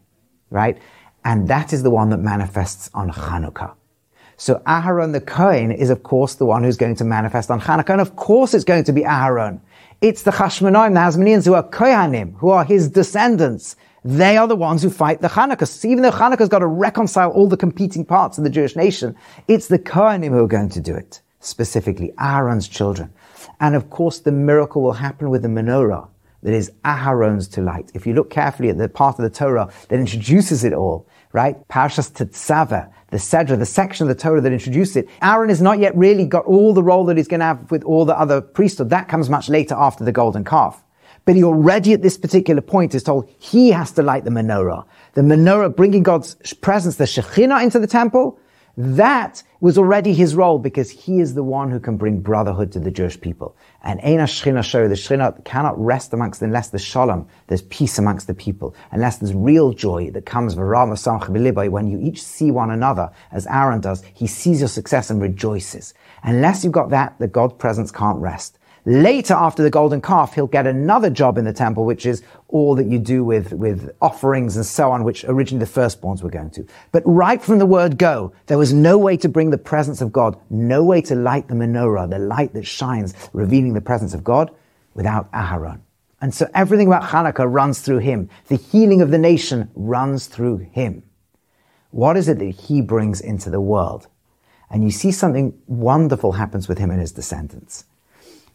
right? 0.50 0.78
And 1.24 1.48
that 1.48 1.72
is 1.72 1.82
the 1.82 1.90
one 1.90 2.10
that 2.10 2.18
manifests 2.18 2.90
on 2.94 3.10
Chanukah. 3.10 3.74
So 4.40 4.62
Aharon 4.68 5.12
the 5.12 5.20
Kohen 5.20 5.72
is 5.72 5.90
of 5.90 6.04
course 6.04 6.36
the 6.36 6.46
one 6.46 6.62
who's 6.62 6.76
going 6.76 6.94
to 6.94 7.04
manifest 7.04 7.50
on 7.50 7.60
Hanukkah. 7.60 7.90
And 7.90 8.00
of 8.00 8.14
course 8.14 8.54
it's 8.54 8.64
going 8.64 8.84
to 8.84 8.92
be 8.92 9.02
Aharon. 9.02 9.60
It's 10.00 10.22
the 10.22 10.30
Chashmonaim, 10.30 10.94
the 10.94 11.00
Hasmoneans 11.00 11.44
who 11.44 11.54
are 11.54 11.68
Kohanim, 11.68 12.36
who 12.38 12.50
are 12.50 12.64
his 12.64 12.88
descendants. 12.88 13.74
They 14.04 14.36
are 14.36 14.46
the 14.46 14.54
ones 14.54 14.80
who 14.80 14.90
fight 14.90 15.20
the 15.20 15.28
Hanukkah. 15.28 15.66
So 15.66 15.88
even 15.88 16.04
though 16.04 16.12
Hanukkah's 16.12 16.48
got 16.48 16.60
to 16.60 16.68
reconcile 16.68 17.30
all 17.30 17.48
the 17.48 17.56
competing 17.56 18.04
parts 18.04 18.38
of 18.38 18.44
the 18.44 18.50
Jewish 18.50 18.76
nation, 18.76 19.16
it's 19.48 19.66
the 19.66 19.78
Kohanim 19.80 20.28
who 20.28 20.44
are 20.44 20.48
going 20.48 20.68
to 20.68 20.80
do 20.80 20.94
it. 20.94 21.20
Specifically, 21.40 22.12
Aaron's 22.20 22.68
children. 22.68 23.12
And 23.58 23.74
of 23.74 23.90
course 23.90 24.20
the 24.20 24.30
miracle 24.30 24.82
will 24.82 24.92
happen 24.92 25.30
with 25.30 25.42
the 25.42 25.48
menorah 25.48 26.06
that 26.44 26.54
is 26.54 26.70
Aharon's 26.84 27.48
to 27.48 27.60
light. 27.60 27.90
If 27.94 28.06
you 28.06 28.14
look 28.14 28.30
carefully 28.30 28.68
at 28.68 28.78
the 28.78 28.88
part 28.88 29.18
of 29.18 29.24
the 29.24 29.30
Torah 29.30 29.68
that 29.88 29.98
introduces 29.98 30.62
it 30.62 30.72
all, 30.72 31.08
right? 31.32 31.56
Parshas 31.68 32.12
Tetzaveh, 32.12 32.90
the 33.10 33.16
Sedra, 33.16 33.58
the 33.58 33.66
section 33.66 34.08
of 34.08 34.14
the 34.14 34.20
Torah 34.20 34.40
that 34.40 34.52
introduced 34.52 34.96
it. 34.96 35.08
Aaron 35.22 35.48
has 35.48 35.62
not 35.62 35.78
yet 35.78 35.96
really 35.96 36.26
got 36.26 36.44
all 36.44 36.74
the 36.74 36.82
role 36.82 37.04
that 37.06 37.16
he's 37.16 37.28
going 37.28 37.40
to 37.40 37.46
have 37.46 37.70
with 37.70 37.82
all 37.84 38.04
the 38.04 38.18
other 38.18 38.40
priesthood. 38.40 38.90
That 38.90 39.08
comes 39.08 39.30
much 39.30 39.48
later 39.48 39.74
after 39.74 40.04
the 40.04 40.12
golden 40.12 40.44
calf. 40.44 40.84
But 41.24 41.36
he 41.36 41.44
already 41.44 41.92
at 41.92 42.02
this 42.02 42.16
particular 42.16 42.62
point 42.62 42.94
is 42.94 43.02
told 43.02 43.30
he 43.38 43.70
has 43.70 43.92
to 43.92 44.02
light 44.02 44.24
the 44.24 44.30
menorah. 44.30 44.84
The 45.14 45.22
menorah 45.22 45.74
bringing 45.74 46.02
God's 46.02 46.36
presence, 46.62 46.96
the 46.96 47.04
Shekhinah 47.04 47.62
into 47.62 47.78
the 47.78 47.86
temple, 47.86 48.38
that 48.80 49.42
was 49.58 49.76
already 49.76 50.14
his 50.14 50.36
role 50.36 50.56
because 50.56 50.88
he 50.88 51.18
is 51.18 51.34
the 51.34 51.42
one 51.42 51.68
who 51.68 51.80
can 51.80 51.96
bring 51.96 52.20
brotherhood 52.20 52.70
to 52.70 52.78
the 52.78 52.92
Jewish 52.92 53.20
people. 53.20 53.56
And 53.82 53.98
Eina 54.02 54.22
Shechina 54.22 54.62
show 54.62 54.86
the 54.86 54.94
Shechina 54.94 55.44
cannot 55.44 55.76
rest 55.84 56.12
amongst 56.12 56.42
unless 56.42 56.68
there's 56.68 56.84
shalom, 56.84 57.26
there's 57.48 57.62
peace 57.62 57.98
amongst 57.98 58.28
the 58.28 58.34
people, 58.34 58.76
unless 58.92 59.18
there's 59.18 59.34
real 59.34 59.72
joy 59.72 60.12
that 60.12 60.26
comes 60.26 60.54
when 60.54 61.88
you 61.88 61.98
each 61.98 62.22
see 62.22 62.52
one 62.52 62.70
another, 62.70 63.10
as 63.32 63.48
Aaron 63.48 63.80
does, 63.80 64.04
he 64.14 64.28
sees 64.28 64.60
your 64.60 64.68
success 64.68 65.10
and 65.10 65.20
rejoices. 65.20 65.92
Unless 66.22 66.62
you've 66.62 66.72
got 66.72 66.90
that, 66.90 67.18
the 67.18 67.26
God 67.26 67.58
presence 67.58 67.90
can't 67.90 68.18
rest. 68.20 68.57
Later, 68.84 69.34
after 69.34 69.62
the 69.62 69.70
golden 69.70 70.00
calf, 70.00 70.34
he'll 70.34 70.46
get 70.46 70.66
another 70.66 71.10
job 71.10 71.36
in 71.36 71.44
the 71.44 71.52
temple, 71.52 71.84
which 71.84 72.06
is 72.06 72.22
all 72.48 72.74
that 72.76 72.86
you 72.86 72.98
do 72.98 73.24
with, 73.24 73.52
with 73.52 73.90
offerings 74.00 74.56
and 74.56 74.64
so 74.64 74.90
on, 74.90 75.04
which 75.04 75.24
originally 75.24 75.64
the 75.64 75.70
firstborns 75.70 76.22
were 76.22 76.30
going 76.30 76.50
to. 76.50 76.66
But 76.92 77.02
right 77.04 77.42
from 77.42 77.58
the 77.58 77.66
word 77.66 77.98
go, 77.98 78.32
there 78.46 78.58
was 78.58 78.72
no 78.72 78.96
way 78.96 79.16
to 79.18 79.28
bring 79.28 79.50
the 79.50 79.58
presence 79.58 80.00
of 80.00 80.12
God, 80.12 80.38
no 80.48 80.84
way 80.84 81.00
to 81.02 81.14
light 81.14 81.48
the 81.48 81.54
menorah, 81.54 82.08
the 82.08 82.18
light 82.18 82.54
that 82.54 82.66
shines, 82.66 83.14
revealing 83.32 83.74
the 83.74 83.80
presence 83.80 84.14
of 84.14 84.24
God, 84.24 84.50
without 84.94 85.30
Aharon. 85.32 85.80
And 86.20 86.34
so 86.34 86.48
everything 86.54 86.88
about 86.88 87.04
Hanukkah 87.04 87.46
runs 87.52 87.80
through 87.80 87.98
him. 87.98 88.28
The 88.48 88.56
healing 88.56 89.02
of 89.02 89.10
the 89.10 89.18
nation 89.18 89.70
runs 89.74 90.26
through 90.26 90.58
him. 90.58 91.02
What 91.90 92.16
is 92.16 92.28
it 92.28 92.38
that 92.38 92.50
he 92.50 92.82
brings 92.82 93.20
into 93.20 93.50
the 93.50 93.60
world? 93.60 94.08
And 94.70 94.84
you 94.84 94.90
see 94.90 95.12
something 95.12 95.58
wonderful 95.66 96.32
happens 96.32 96.68
with 96.68 96.78
him 96.78 96.90
and 96.90 97.00
his 97.00 97.12
descendants. 97.12 97.84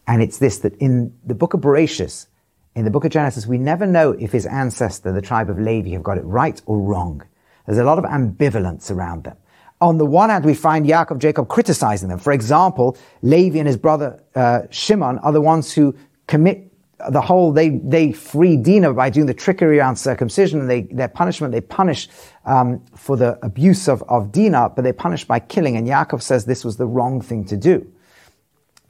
And 0.07 0.21
it's 0.21 0.37
this, 0.37 0.59
that 0.59 0.75
in 0.77 1.17
the 1.25 1.35
book 1.35 1.53
of 1.53 1.61
Bereshit, 1.61 2.27
in 2.75 2.85
the 2.85 2.91
book 2.91 3.05
of 3.05 3.11
Genesis, 3.11 3.45
we 3.45 3.57
never 3.57 3.85
know 3.85 4.11
if 4.13 4.31
his 4.31 4.45
ancestor, 4.45 5.11
the 5.11 5.21
tribe 5.21 5.49
of 5.49 5.59
Levi, 5.59 5.91
have 5.91 6.03
got 6.03 6.17
it 6.17 6.25
right 6.25 6.61
or 6.65 6.79
wrong. 6.79 7.23
There's 7.65 7.77
a 7.77 7.83
lot 7.83 7.97
of 7.97 8.03
ambivalence 8.03 8.91
around 8.91 9.23
them. 9.23 9.37
On 9.79 9.97
the 9.97 10.05
one 10.05 10.29
hand, 10.29 10.45
we 10.45 10.53
find 10.53 10.85
Yaakov, 10.85 11.19
Jacob 11.19 11.47
criticizing 11.47 12.09
them. 12.09 12.19
For 12.19 12.31
example, 12.33 12.97
Levi 13.21 13.59
and 13.59 13.67
his 13.67 13.77
brother 13.77 14.21
uh, 14.35 14.61
Shimon 14.69 15.19
are 15.19 15.31
the 15.31 15.41
ones 15.41 15.71
who 15.71 15.95
commit 16.27 16.71
the 17.09 17.21
whole, 17.21 17.51
they, 17.51 17.69
they 17.69 18.11
free 18.11 18.55
Dinah 18.55 18.93
by 18.93 19.09
doing 19.09 19.25
the 19.25 19.33
trickery 19.33 19.79
around 19.79 19.97
circumcision 19.97 20.61
and 20.61 20.69
they, 20.69 20.81
their 20.83 21.09
punishment, 21.09 21.51
they 21.51 21.61
punish 21.61 22.07
um, 22.45 22.83
for 22.95 23.17
the 23.17 23.37
abuse 23.45 23.89
of, 23.89 24.01
of 24.03 24.31
Dinah, 24.31 24.71
but 24.75 24.83
they 24.83 24.93
punish 24.93 25.25
by 25.25 25.39
killing. 25.39 25.75
And 25.75 25.87
Yaakov 25.87 26.21
says 26.21 26.45
this 26.45 26.63
was 26.63 26.77
the 26.77 26.85
wrong 26.85 27.19
thing 27.21 27.43
to 27.45 27.57
do 27.57 27.91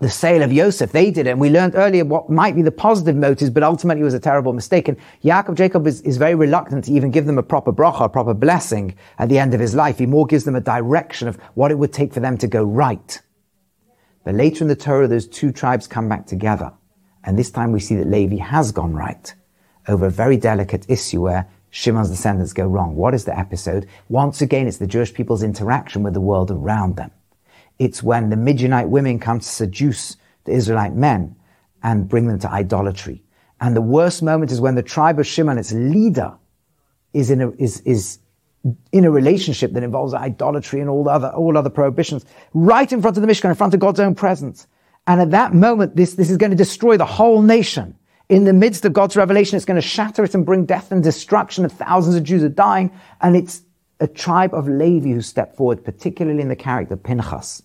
the 0.03 0.10
sale 0.10 0.43
of 0.43 0.53
Yosef. 0.53 0.91
They 0.91 1.10
did 1.10 1.27
it. 1.27 1.31
And 1.31 1.39
we 1.39 1.50
learned 1.50 1.75
earlier 1.75 2.05
what 2.05 2.29
might 2.29 2.55
be 2.55 2.62
the 2.62 2.72
positive 2.72 3.15
motives, 3.15 3.50
but 3.50 3.63
ultimately 3.63 4.01
it 4.01 4.05
was 4.05 4.13
a 4.13 4.19
terrible 4.19 4.53
mistake. 4.53 4.88
And 4.88 4.98
Yaakov 5.24 5.55
Jacob 5.55 5.88
is, 5.88 6.01
is 6.01 6.17
very 6.17 6.36
reluctant 6.36 6.86
to 6.86 6.91
even 6.91 7.10
give 7.10 7.25
them 7.25 7.38
a 7.38 7.43
proper 7.43 7.74
bracha, 7.74 8.05
a 8.05 8.10
proper 8.10 8.33
blessing 8.33 8.95
at 9.17 9.29
the 9.29 9.39
end 9.39 9.53
of 9.53 9.60
his 9.60 9.74
life. 9.74 9.98
He 9.98 10.05
more 10.05 10.27
gives 10.27 10.43
them 10.43 10.55
a 10.55 10.62
direction 10.62 11.27
of 11.27 11.38
what 11.55 11.72
it 11.72 11.79
would 11.79 11.93
take 11.93 12.13
for 12.13 12.19
them 12.19 12.38
to 12.38 12.48
go 12.48 12.63
right. 12.63 13.22
But 14.24 14.36
later 14.36 14.63
in 14.63 14.67
the 14.67 14.75
Torah, 14.75 15.07
those 15.07 15.27
two 15.27 15.51
tribes 15.51 15.88
come 15.88 16.07
back 16.07 16.27
together. 16.27 16.72
And 17.24 17.39
this 17.39 17.51
time 17.51 17.72
we 17.72 17.79
see 17.79 17.95
that 17.95 18.07
Levi 18.07 18.38
has 18.38 18.72
gone 18.72 18.93
right 18.93 19.33
over 19.88 20.05
a 20.05 20.12
very 20.12 20.38
delicate 20.38 20.86
issue 20.89 21.22
where 21.22 21.50
Shimon's 21.69 22.10
descendants 22.10 22.53
go 22.53 22.67
wrong. 22.67 22.95
What 22.95 23.13
is 23.13 23.25
the 23.25 23.38
episode? 23.38 23.88
Once 24.07 24.41
again, 24.41 24.67
it's 24.67 24.77
the 24.77 24.88
Jewish 24.88 25.13
people's 25.13 25.43
interaction 25.43 26.03
with 26.03 26.13
the 26.13 26.22
world 26.22 26.51
around 26.51 26.98
them. 26.98 27.12
It's 27.80 28.03
when 28.03 28.30
the 28.30 28.38
Midianite 28.38 28.89
women 28.89 29.20
come 29.20 29.39
to 29.39 29.46
seduce 29.46 30.18
the 30.46 30.51
Israelite 30.51 30.94
men 30.94 31.36
and 31.82 32.08
bring 32.08 32.27
them 32.27 32.39
to 32.39 32.51
idolatry. 32.51 33.24
And 33.60 33.75
the 33.75 33.82
worst 33.82 34.22
moment 34.22 34.51
is 34.51 34.60
when 34.62 34.75
the 34.75 34.84
tribe 34.84 35.20
of 35.20 35.27
Shimon, 35.27 35.58
its 35.58 35.72
leader, 35.72 36.34
is 37.13 37.30
in 37.30 37.42
a, 37.42 37.51
is, 37.51 37.80
is 37.82 38.20
in 38.92 39.06
a 39.06 39.12
relationship 39.12 39.74
that 39.74 39.84
involves 39.84 40.13
idolatry 40.13 40.80
and 40.80 40.89
all 40.89 41.08
other, 41.10 41.30
all 41.30 41.58
other 41.58 41.70
prohibitions, 41.70 42.25
right 42.53 42.92
in 42.92 43.01
front 43.01 43.18
of 43.18 43.22
the 43.22 43.27
Mishkan, 43.27 43.50
in 43.50 43.56
front 43.56 43.74
of 43.74 43.80
God's 43.80 44.00
own 44.00 44.15
presence. 44.15 44.68
And 45.08 45.22
at 45.22 45.32
that 45.32 45.53
moment, 45.53 45.96
this, 45.96 46.13
this 46.13 46.30
is 46.30 46.38
going 46.38 46.51
to 46.51 46.58
destroy 46.58 46.98
the 46.98 47.06
whole 47.06 47.42
nation. 47.42 47.98
In 48.30 48.46
the 48.46 48.53
midst 48.53 48.86
of 48.86 48.94
God's 48.94 49.18
revelation, 49.18 49.58
it's 49.58 49.65
going 49.65 49.82
to 49.82 49.88
shatter 49.88 50.24
it 50.24 50.34
and 50.34 50.46
bring 50.46 50.65
death 50.65 50.92
and 50.92 51.03
destruction, 51.03 51.65
and 51.65 51.74
thousands 51.74 52.15
of 52.15 52.24
Jews 52.24 52.44
are 52.44 52.50
dying. 52.50 52.92
And 53.20 53.36
it's 53.36 53.62
a 54.03 54.07
tribe 54.07 54.53
of 54.53 54.67
Levi 54.67 55.10
who 55.10 55.22
step 55.22 55.55
forward, 55.55 55.83
particularly 55.83 56.41
in 56.41 56.50
the 56.50 56.55
character 56.55 56.93
of 56.93 57.03
Pinchas. 57.03 57.63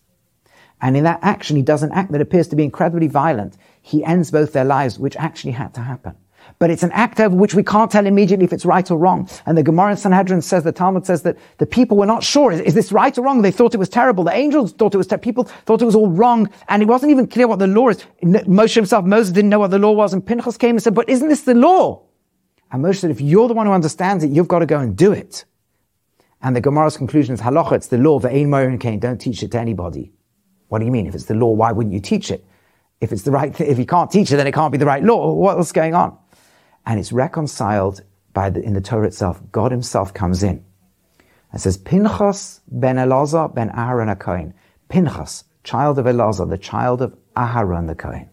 And 0.80 0.96
in 0.96 1.04
that 1.04 1.18
action, 1.22 1.56
he 1.56 1.62
does 1.62 1.82
an 1.82 1.90
act 1.92 2.12
that 2.12 2.20
appears 2.20 2.46
to 2.48 2.56
be 2.56 2.62
incredibly 2.62 3.08
violent. 3.08 3.56
He 3.82 4.04
ends 4.04 4.30
both 4.30 4.52
their 4.52 4.64
lives, 4.64 4.98
which 4.98 5.16
actually 5.16 5.52
had 5.52 5.74
to 5.74 5.80
happen. 5.80 6.14
But 6.60 6.70
it's 6.70 6.84
an 6.84 6.92
act 6.92 7.20
over 7.20 7.34
which 7.34 7.54
we 7.54 7.62
can't 7.62 7.90
tell 7.90 8.06
immediately 8.06 8.44
if 8.44 8.52
it's 8.52 8.64
right 8.64 8.88
or 8.90 8.96
wrong. 8.96 9.28
And 9.44 9.58
the 9.58 9.62
Gemara 9.62 9.90
in 9.90 9.96
Sanhedrin 9.96 10.40
says, 10.40 10.64
the 10.64 10.72
Talmud 10.72 11.04
says 11.04 11.22
that 11.22 11.36
the 11.58 11.66
people 11.66 11.96
were 11.96 12.06
not 12.06 12.22
sure. 12.22 12.52
Is, 12.52 12.60
is 12.60 12.74
this 12.74 12.92
right 12.92 13.16
or 13.18 13.22
wrong? 13.22 13.42
They 13.42 13.50
thought 13.50 13.74
it 13.74 13.78
was 13.78 13.88
terrible. 13.88 14.24
The 14.24 14.34
angels 14.34 14.72
thought 14.72 14.94
it 14.94 14.98
was 14.98 15.06
terrible. 15.08 15.24
People 15.24 15.44
thought 15.44 15.82
it 15.82 15.84
was 15.84 15.96
all 15.96 16.08
wrong. 16.08 16.48
And 16.68 16.82
it 16.82 16.86
wasn't 16.86 17.10
even 17.10 17.26
clear 17.26 17.48
what 17.48 17.58
the 17.58 17.66
law 17.66 17.88
is. 17.88 18.04
Moshe 18.22 18.74
himself, 18.74 19.04
Moses 19.04 19.32
didn't 19.32 19.50
know 19.50 19.58
what 19.58 19.72
the 19.72 19.78
law 19.78 19.92
was. 19.92 20.14
And 20.14 20.24
Pinchas 20.24 20.56
came 20.56 20.76
and 20.76 20.82
said, 20.82 20.94
but 20.94 21.08
isn't 21.08 21.28
this 21.28 21.42
the 21.42 21.54
law? 21.54 22.02
And 22.70 22.84
Moshe 22.84 23.00
said, 23.00 23.10
if 23.10 23.20
you're 23.20 23.48
the 23.48 23.54
one 23.54 23.66
who 23.66 23.72
understands 23.72 24.22
it, 24.24 24.30
you've 24.30 24.48
got 24.48 24.60
to 24.60 24.66
go 24.66 24.78
and 24.78 24.96
do 24.96 25.12
it. 25.12 25.44
And 26.42 26.54
the 26.54 26.60
Gemara's 26.60 26.96
conclusion 26.96 27.34
is 27.34 27.40
halacha, 27.40 27.72
it's 27.72 27.88
the 27.88 27.98
law, 27.98 28.20
ve'ein 28.20 28.48
morin 28.48 28.78
kain, 28.78 29.00
don't 29.00 29.18
teach 29.18 29.42
it 29.42 29.50
to 29.52 29.60
anybody. 29.60 30.12
What 30.68 30.78
do 30.78 30.84
you 30.84 30.92
mean? 30.92 31.06
If 31.06 31.14
it's 31.14 31.24
the 31.24 31.34
law, 31.34 31.50
why 31.52 31.72
wouldn't 31.72 31.94
you 31.94 32.00
teach 32.00 32.30
it? 32.30 32.44
If 33.00 33.12
it's 33.12 33.22
the 33.22 33.30
right 33.30 33.54
thing, 33.54 33.70
if 33.70 33.78
you 33.78 33.86
can't 33.86 34.10
teach 34.10 34.30
it, 34.30 34.36
then 34.36 34.46
it 34.46 34.54
can't 34.54 34.72
be 34.72 34.78
the 34.78 34.86
right 34.86 35.02
law. 35.02 35.32
What's 35.32 35.72
going 35.72 35.94
on? 35.94 36.16
And 36.86 37.00
it's 37.00 37.12
reconciled 37.12 38.02
by 38.34 38.50
the, 38.50 38.62
in 38.62 38.74
the 38.74 38.80
Torah 38.80 39.06
itself. 39.06 39.40
God 39.50 39.72
himself 39.72 40.14
comes 40.14 40.42
in 40.42 40.64
and 41.52 41.60
says, 41.60 41.76
Pinchas 41.76 42.60
ben 42.68 42.96
Elazar 42.96 43.54
ben 43.54 43.70
Aharon 43.70 44.14
HaKohen. 44.14 44.52
Pinchas, 44.88 45.44
child 45.64 45.98
of 45.98 46.06
Elazar, 46.06 46.48
the 46.48 46.58
child 46.58 47.02
of 47.02 47.16
Aharon 47.36 47.86
the 47.86 47.94
Kohen. 47.94 48.28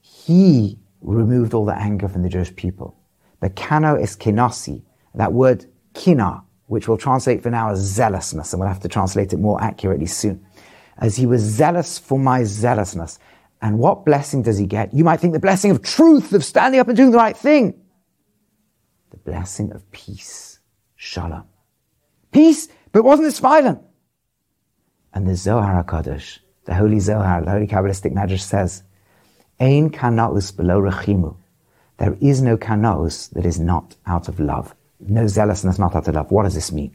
He 0.00 0.78
removed 1.00 1.54
all 1.54 1.64
the 1.64 1.76
anger 1.76 2.08
from 2.08 2.22
the 2.22 2.28
Jewish 2.28 2.54
people. 2.54 2.96
The 3.40 3.50
kano 3.50 3.96
es 3.96 4.16
kinasi, 4.16 4.82
that 5.14 5.32
word 5.32 5.66
kina, 5.94 6.44
which 6.72 6.88
we'll 6.88 6.96
translate 6.96 7.42
for 7.42 7.50
now 7.50 7.70
as 7.70 7.80
zealousness, 7.80 8.54
and 8.54 8.58
we'll 8.58 8.68
have 8.68 8.80
to 8.80 8.88
translate 8.88 9.30
it 9.34 9.38
more 9.38 9.62
accurately 9.62 10.06
soon. 10.06 10.42
As 10.96 11.14
he 11.14 11.26
was 11.26 11.42
zealous 11.42 11.98
for 11.98 12.18
my 12.18 12.44
zealousness. 12.44 13.18
And 13.60 13.78
what 13.78 14.06
blessing 14.06 14.40
does 14.40 14.56
he 14.56 14.64
get? 14.64 14.94
You 14.94 15.04
might 15.04 15.20
think 15.20 15.34
the 15.34 15.38
blessing 15.38 15.70
of 15.70 15.82
truth, 15.82 16.32
of 16.32 16.42
standing 16.42 16.80
up 16.80 16.88
and 16.88 16.96
doing 16.96 17.10
the 17.10 17.18
right 17.18 17.36
thing. 17.36 17.78
The 19.10 19.18
blessing 19.18 19.70
of 19.72 19.88
peace. 19.92 20.60
Shalom. 20.96 21.44
Peace, 22.30 22.68
but 22.90 23.04
wasn't 23.04 23.26
this 23.26 23.38
violent? 23.38 23.82
And 25.12 25.28
the 25.28 25.36
Zohar 25.36 25.84
HaKadosh, 25.84 26.38
the 26.64 26.74
Holy 26.74 27.00
Zohar, 27.00 27.44
the 27.44 27.50
Holy 27.50 27.66
Kabbalistic 27.66 28.14
Medrash 28.14 28.40
says, 28.40 28.82
Ein 29.60 29.90
kanaus 29.90 30.56
below 30.56 30.80
rechimu. 30.80 31.36
There 31.98 32.16
is 32.22 32.40
no 32.40 32.56
kanaus 32.56 33.28
that 33.32 33.44
is 33.44 33.60
not 33.60 33.96
out 34.06 34.28
of 34.28 34.40
love 34.40 34.74
no 35.08 35.26
zealousness, 35.26 35.78
not 35.78 35.94
utter 35.94 36.12
love. 36.12 36.30
What 36.30 36.44
does 36.44 36.54
this 36.54 36.72
mean? 36.72 36.94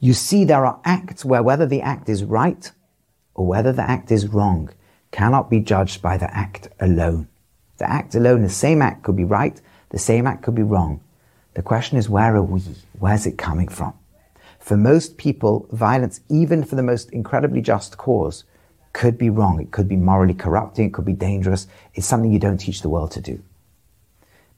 You 0.00 0.12
see, 0.12 0.44
there 0.44 0.66
are 0.66 0.80
acts 0.84 1.24
where 1.24 1.42
whether 1.42 1.66
the 1.66 1.82
act 1.82 2.08
is 2.08 2.24
right 2.24 2.70
or 3.34 3.46
whether 3.46 3.72
the 3.72 3.88
act 3.88 4.10
is 4.10 4.28
wrong 4.28 4.70
cannot 5.10 5.48
be 5.48 5.60
judged 5.60 6.02
by 6.02 6.16
the 6.16 6.34
act 6.36 6.68
alone. 6.80 7.28
The 7.78 7.90
act 7.90 8.14
alone, 8.14 8.42
the 8.42 8.48
same 8.48 8.82
act 8.82 9.02
could 9.02 9.16
be 9.16 9.24
right, 9.24 9.60
the 9.90 9.98
same 9.98 10.26
act 10.26 10.42
could 10.42 10.54
be 10.54 10.62
wrong. 10.62 11.00
The 11.54 11.62
question 11.62 11.96
is, 11.96 12.08
where 12.08 12.36
are 12.36 12.42
we? 12.42 12.60
Where's 12.98 13.26
it 13.26 13.38
coming 13.38 13.68
from? 13.68 13.94
For 14.58 14.76
most 14.76 15.16
people, 15.16 15.68
violence, 15.70 16.20
even 16.28 16.64
for 16.64 16.74
the 16.74 16.82
most 16.82 17.10
incredibly 17.12 17.60
just 17.60 17.96
cause, 17.96 18.44
could 18.92 19.16
be 19.16 19.30
wrong. 19.30 19.60
It 19.60 19.70
could 19.70 19.88
be 19.88 19.96
morally 19.96 20.34
corrupting. 20.34 20.86
It 20.86 20.92
could 20.94 21.04
be 21.04 21.12
dangerous. 21.12 21.66
It's 21.94 22.06
something 22.06 22.32
you 22.32 22.38
don't 22.38 22.58
teach 22.58 22.82
the 22.82 22.88
world 22.88 23.10
to 23.12 23.20
do. 23.20 23.42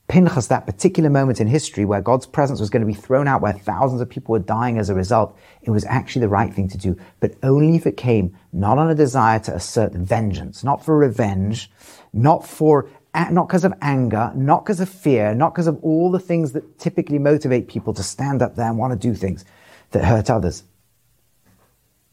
Pinchas, 0.09 0.47
that 0.49 0.65
particular 0.65 1.11
moment 1.11 1.39
in 1.39 1.47
history 1.47 1.85
where 1.85 2.01
God's 2.01 2.27
presence 2.27 2.61
was 2.61 2.71
going 2.71 2.81
to 2.81 2.87
be 2.87 2.95
thrown 2.95 3.29
out, 3.29 3.43
where 3.43 3.53
thousands 3.53 4.01
of 4.01 4.09
people 4.09 4.33
were 4.33 4.39
dying 4.39 4.79
as 4.79 4.89
a 4.89 4.95
result, 4.95 5.37
it 5.63 5.71
was 5.71 5.85
actually 5.85 6.21
the 6.21 6.31
right 6.31 6.53
thing 6.53 6.67
to 6.69 6.79
do, 6.79 6.97
but 7.21 7.35
only 7.43 7.77
if 7.77 7.87
it 7.87 7.99
came 7.99 8.35
not 8.51 8.79
on 8.79 8.91
a 8.91 8.95
desire 8.95 9.39
to 9.41 9.55
assert 9.55 9.93
vengeance, 9.93 10.65
not 10.65 10.83
for 10.83 10.97
revenge, 10.97 11.71
not 12.15 12.47
for 12.47 12.89
not 13.31 13.49
because 13.49 13.65
of 13.65 13.75
anger, 13.83 14.33
not 14.35 14.65
because 14.65 14.81
of 14.81 14.89
fear, 14.89 15.35
not 15.35 15.53
because 15.53 15.67
of 15.67 15.79
all 15.83 16.11
the 16.11 16.21
things 16.21 16.53
that 16.53 16.79
typically 16.79 17.19
motivate 17.19 17.69
people 17.69 17.93
to 17.93 18.03
stand 18.03 18.41
up 18.41 18.57
there 18.57 18.69
and 18.69 18.79
want 18.79 18.99
to 18.99 19.09
do 19.09 19.15
things 19.15 19.45
that 19.91 20.05
hurt 20.05 20.31
others. 20.31 20.63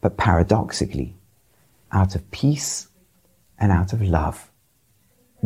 But 0.00 0.16
paradoxically, 0.16 1.16
out 1.92 2.14
of 2.14 2.30
peace 2.30 2.88
and 3.58 3.72
out 3.72 3.92
of 3.92 4.02
love 4.02 4.50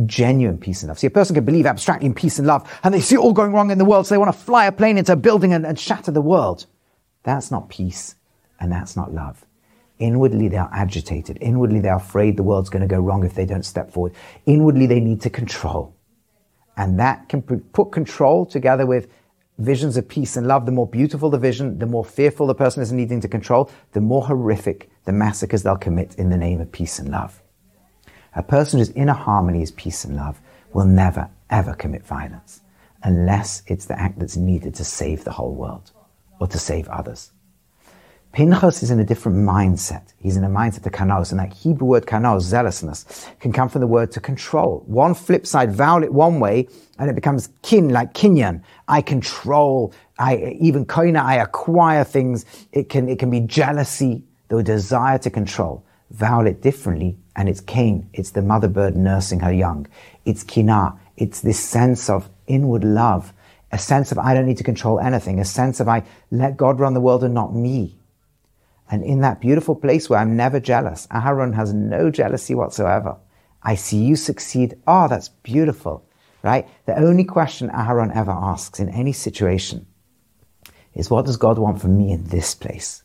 genuine 0.06 0.58
peace 0.58 0.82
and 0.82 0.88
love. 0.88 0.98
See, 0.98 1.06
a 1.06 1.10
person 1.10 1.34
can 1.34 1.44
believe 1.44 1.66
abstractly 1.66 2.06
in 2.06 2.14
peace 2.14 2.38
and 2.38 2.46
love, 2.46 2.70
and 2.82 2.94
they 2.94 3.00
see 3.00 3.16
it 3.16 3.18
all 3.18 3.32
going 3.32 3.52
wrong 3.52 3.70
in 3.70 3.78
the 3.78 3.84
world, 3.84 4.06
so 4.06 4.14
they 4.14 4.18
want 4.18 4.32
to 4.34 4.38
fly 4.38 4.66
a 4.66 4.72
plane 4.72 4.98
into 4.98 5.12
a 5.12 5.16
building 5.16 5.52
and, 5.52 5.66
and 5.66 5.78
shatter 5.78 6.10
the 6.10 6.20
world. 6.20 6.66
That's 7.22 7.50
not 7.50 7.68
peace, 7.68 8.14
and 8.60 8.70
that's 8.70 8.96
not 8.96 9.12
love. 9.12 9.44
Inwardly, 9.98 10.48
they 10.48 10.56
are 10.56 10.70
agitated. 10.72 11.36
Inwardly, 11.40 11.80
they 11.80 11.90
are 11.90 11.98
afraid 11.98 12.36
the 12.36 12.42
world's 12.42 12.70
going 12.70 12.82
to 12.82 12.88
go 12.88 13.00
wrong 13.00 13.24
if 13.24 13.34
they 13.34 13.44
don't 13.44 13.64
step 13.64 13.92
forward. 13.92 14.14
Inwardly, 14.46 14.86
they 14.86 15.00
need 15.00 15.20
to 15.20 15.30
control. 15.30 15.94
And 16.76 16.98
that 16.98 17.28
can 17.28 17.42
put 17.42 17.92
control 17.92 18.46
together 18.46 18.86
with 18.86 19.08
visions 19.58 19.98
of 19.98 20.08
peace 20.08 20.36
and 20.36 20.46
love. 20.46 20.64
The 20.64 20.72
more 20.72 20.86
beautiful 20.86 21.28
the 21.28 21.38
vision, 21.38 21.78
the 21.78 21.84
more 21.86 22.04
fearful 22.04 22.46
the 22.46 22.54
person 22.54 22.82
is 22.82 22.92
needing 22.92 23.20
to 23.20 23.28
control, 23.28 23.70
the 23.92 24.00
more 24.00 24.22
horrific 24.22 24.90
the 25.04 25.12
massacres 25.12 25.62
they'll 25.62 25.76
commit 25.76 26.14
in 26.14 26.30
the 26.30 26.38
name 26.38 26.62
of 26.62 26.72
peace 26.72 26.98
and 26.98 27.10
love. 27.10 27.39
A 28.36 28.42
person 28.42 28.78
whose 28.78 28.90
inner 28.90 29.12
harmony 29.12 29.62
is 29.62 29.72
peace 29.72 30.04
and 30.04 30.16
love 30.16 30.40
will 30.72 30.84
never, 30.84 31.28
ever 31.50 31.74
commit 31.74 32.06
violence 32.06 32.60
unless 33.02 33.62
it's 33.66 33.86
the 33.86 33.98
act 33.98 34.18
that's 34.18 34.36
needed 34.36 34.74
to 34.76 34.84
save 34.84 35.24
the 35.24 35.32
whole 35.32 35.54
world 35.54 35.90
or 36.38 36.46
to 36.46 36.58
save 36.58 36.88
others. 36.88 37.32
Pinchas 38.32 38.84
is 38.84 38.92
in 38.92 39.00
a 39.00 39.04
different 39.04 39.38
mindset. 39.38 40.12
He's 40.18 40.36
in 40.36 40.44
a 40.44 40.48
mindset 40.48 40.86
of 40.86 40.92
kanos, 40.92 41.32
and 41.32 41.40
that 41.40 41.52
Hebrew 41.52 41.88
word 41.88 42.06
kanos, 42.06 42.42
zealousness, 42.42 43.28
can 43.40 43.52
come 43.52 43.68
from 43.68 43.80
the 43.80 43.88
word 43.88 44.12
to 44.12 44.20
control. 44.20 44.84
One 44.86 45.14
flip 45.14 45.48
side, 45.48 45.72
vowel 45.72 46.04
it 46.04 46.12
one 46.12 46.38
way, 46.38 46.68
and 47.00 47.10
it 47.10 47.16
becomes 47.16 47.48
kin, 47.62 47.88
like 47.88 48.14
kinyan. 48.14 48.62
I 48.86 49.02
control, 49.02 49.92
I, 50.20 50.56
even 50.60 50.86
koina, 50.86 51.20
I 51.20 51.36
acquire 51.36 52.04
things. 52.04 52.44
It 52.70 52.88
can, 52.88 53.08
it 53.08 53.18
can 53.18 53.30
be 53.30 53.40
jealousy, 53.40 54.22
the 54.46 54.62
desire 54.62 55.18
to 55.18 55.30
control. 55.30 55.84
Vowel 56.10 56.46
it 56.46 56.60
differently, 56.60 57.18
and 57.36 57.48
it's 57.48 57.60
Cain. 57.60 58.08
It's 58.12 58.30
the 58.30 58.42
mother 58.42 58.68
bird 58.68 58.96
nursing 58.96 59.40
her 59.40 59.52
young. 59.52 59.86
It's 60.24 60.42
Kina. 60.42 60.98
It's 61.16 61.40
this 61.40 61.60
sense 61.60 62.10
of 62.10 62.28
inward 62.46 62.82
love, 62.82 63.32
a 63.70 63.78
sense 63.78 64.10
of 64.10 64.18
I 64.18 64.34
don't 64.34 64.46
need 64.46 64.56
to 64.56 64.64
control 64.64 64.98
anything, 64.98 65.38
a 65.38 65.44
sense 65.44 65.78
of 65.78 65.88
I 65.88 66.02
let 66.30 66.56
God 66.56 66.80
run 66.80 66.94
the 66.94 67.00
world 67.00 67.22
and 67.22 67.34
not 67.34 67.54
me. 67.54 67.98
And 68.90 69.04
in 69.04 69.20
that 69.20 69.40
beautiful 69.40 69.76
place 69.76 70.10
where 70.10 70.18
I'm 70.18 70.36
never 70.36 70.58
jealous, 70.58 71.06
Aharon 71.08 71.54
has 71.54 71.72
no 71.72 72.10
jealousy 72.10 72.54
whatsoever. 72.54 73.16
I 73.62 73.76
see 73.76 73.98
you 73.98 74.16
succeed. 74.16 74.76
Oh, 74.86 75.06
that's 75.06 75.28
beautiful, 75.28 76.04
right? 76.42 76.66
The 76.86 76.98
only 76.98 77.24
question 77.24 77.70
Aharon 77.70 78.14
ever 78.16 78.32
asks 78.32 78.80
in 78.80 78.88
any 78.88 79.12
situation 79.12 79.86
is 80.94 81.10
what 81.10 81.26
does 81.26 81.36
God 81.36 81.58
want 81.58 81.80
from 81.80 81.96
me 81.96 82.10
in 82.10 82.24
this 82.24 82.54
place? 82.54 83.04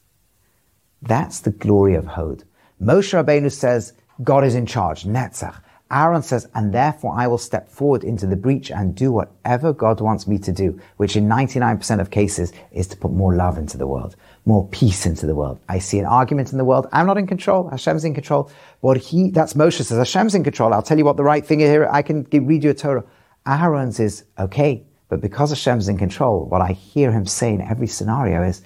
That's 1.01 1.39
the 1.39 1.51
glory 1.51 1.93
of 1.93 2.07
Hod. 2.07 2.45
Moshe 2.81 3.13
Rabbeinu 3.13 3.51
says, 3.51 3.93
God 4.23 4.43
is 4.43 4.55
in 4.55 4.65
charge, 4.65 5.03
Netzach. 5.03 5.61
Aaron 5.91 6.23
says, 6.23 6.47
and 6.55 6.73
therefore 6.73 7.13
I 7.15 7.27
will 7.27 7.37
step 7.37 7.69
forward 7.69 8.03
into 8.03 8.25
the 8.25 8.35
breach 8.35 8.71
and 8.71 8.95
do 8.95 9.11
whatever 9.11 9.71
God 9.71 10.01
wants 10.01 10.27
me 10.27 10.39
to 10.39 10.51
do, 10.51 10.79
which 10.97 11.15
in 11.15 11.27
99% 11.27 12.01
of 12.01 12.09
cases 12.09 12.51
is 12.71 12.87
to 12.87 12.97
put 12.97 13.11
more 13.11 13.35
love 13.35 13.57
into 13.57 13.77
the 13.77 13.85
world, 13.85 14.15
more 14.45 14.67
peace 14.69 15.05
into 15.05 15.27
the 15.27 15.35
world. 15.35 15.59
I 15.69 15.79
see 15.79 15.99
an 15.99 16.05
argument 16.05 16.51
in 16.51 16.57
the 16.57 16.65
world. 16.65 16.87
I'm 16.91 17.05
not 17.05 17.17
in 17.17 17.27
control. 17.27 17.69
Hashem's 17.69 18.03
in 18.03 18.15
control. 18.15 18.51
What 18.81 18.97
he, 18.97 19.29
that's 19.29 19.53
Moshe 19.53 19.81
says, 19.83 19.97
Hashem's 19.97 20.33
in 20.33 20.43
control. 20.43 20.73
I'll 20.73 20.81
tell 20.81 20.97
you 20.97 21.05
what 21.05 21.17
the 21.17 21.23
right 21.23 21.45
thing 21.45 21.61
is 21.61 21.69
here. 21.69 21.87
I 21.89 22.01
can 22.01 22.27
read 22.31 22.63
you 22.63 22.71
a 22.71 22.73
Torah. 22.73 23.03
Aaron's 23.45 23.99
is 23.99 24.23
okay, 24.39 24.83
but 25.07 25.21
because 25.21 25.51
Hashem's 25.51 25.87
in 25.87 25.99
control, 25.99 26.45
what 26.45 26.61
I 26.61 26.71
hear 26.71 27.11
him 27.11 27.27
say 27.27 27.53
in 27.53 27.61
every 27.61 27.87
scenario 27.87 28.41
is, 28.41 28.63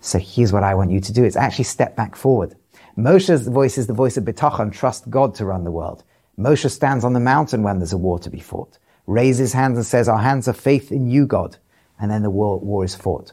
so 0.00 0.18
here's 0.18 0.52
what 0.52 0.62
I 0.62 0.76
want 0.76 0.92
you 0.92 1.00
to 1.00 1.12
do. 1.12 1.24
It's 1.24 1.36
actually 1.36 1.64
step 1.64 1.96
back 1.96 2.14
forward. 2.14 2.54
Moshe's 3.00 3.48
voice 3.48 3.78
is 3.78 3.86
the 3.86 3.94
voice 3.94 4.18
of 4.18 4.24
bitachon, 4.24 4.70
trust 4.70 5.08
God 5.08 5.34
to 5.36 5.46
run 5.46 5.64
the 5.64 5.70
world. 5.70 6.04
Moshe 6.38 6.70
stands 6.70 7.02
on 7.02 7.14
the 7.14 7.20
mountain 7.20 7.62
when 7.62 7.78
there's 7.78 7.94
a 7.94 7.98
war 7.98 8.18
to 8.18 8.28
be 8.28 8.40
fought, 8.40 8.78
raises 9.06 9.54
hands 9.54 9.78
and 9.78 9.86
says, 9.86 10.06
our 10.06 10.18
hands 10.18 10.48
are 10.48 10.52
faith 10.52 10.92
in 10.92 11.06
you, 11.06 11.26
God. 11.26 11.56
And 11.98 12.10
then 12.10 12.22
the 12.22 12.30
war, 12.30 12.60
war 12.60 12.84
is 12.84 12.94
fought. 12.94 13.32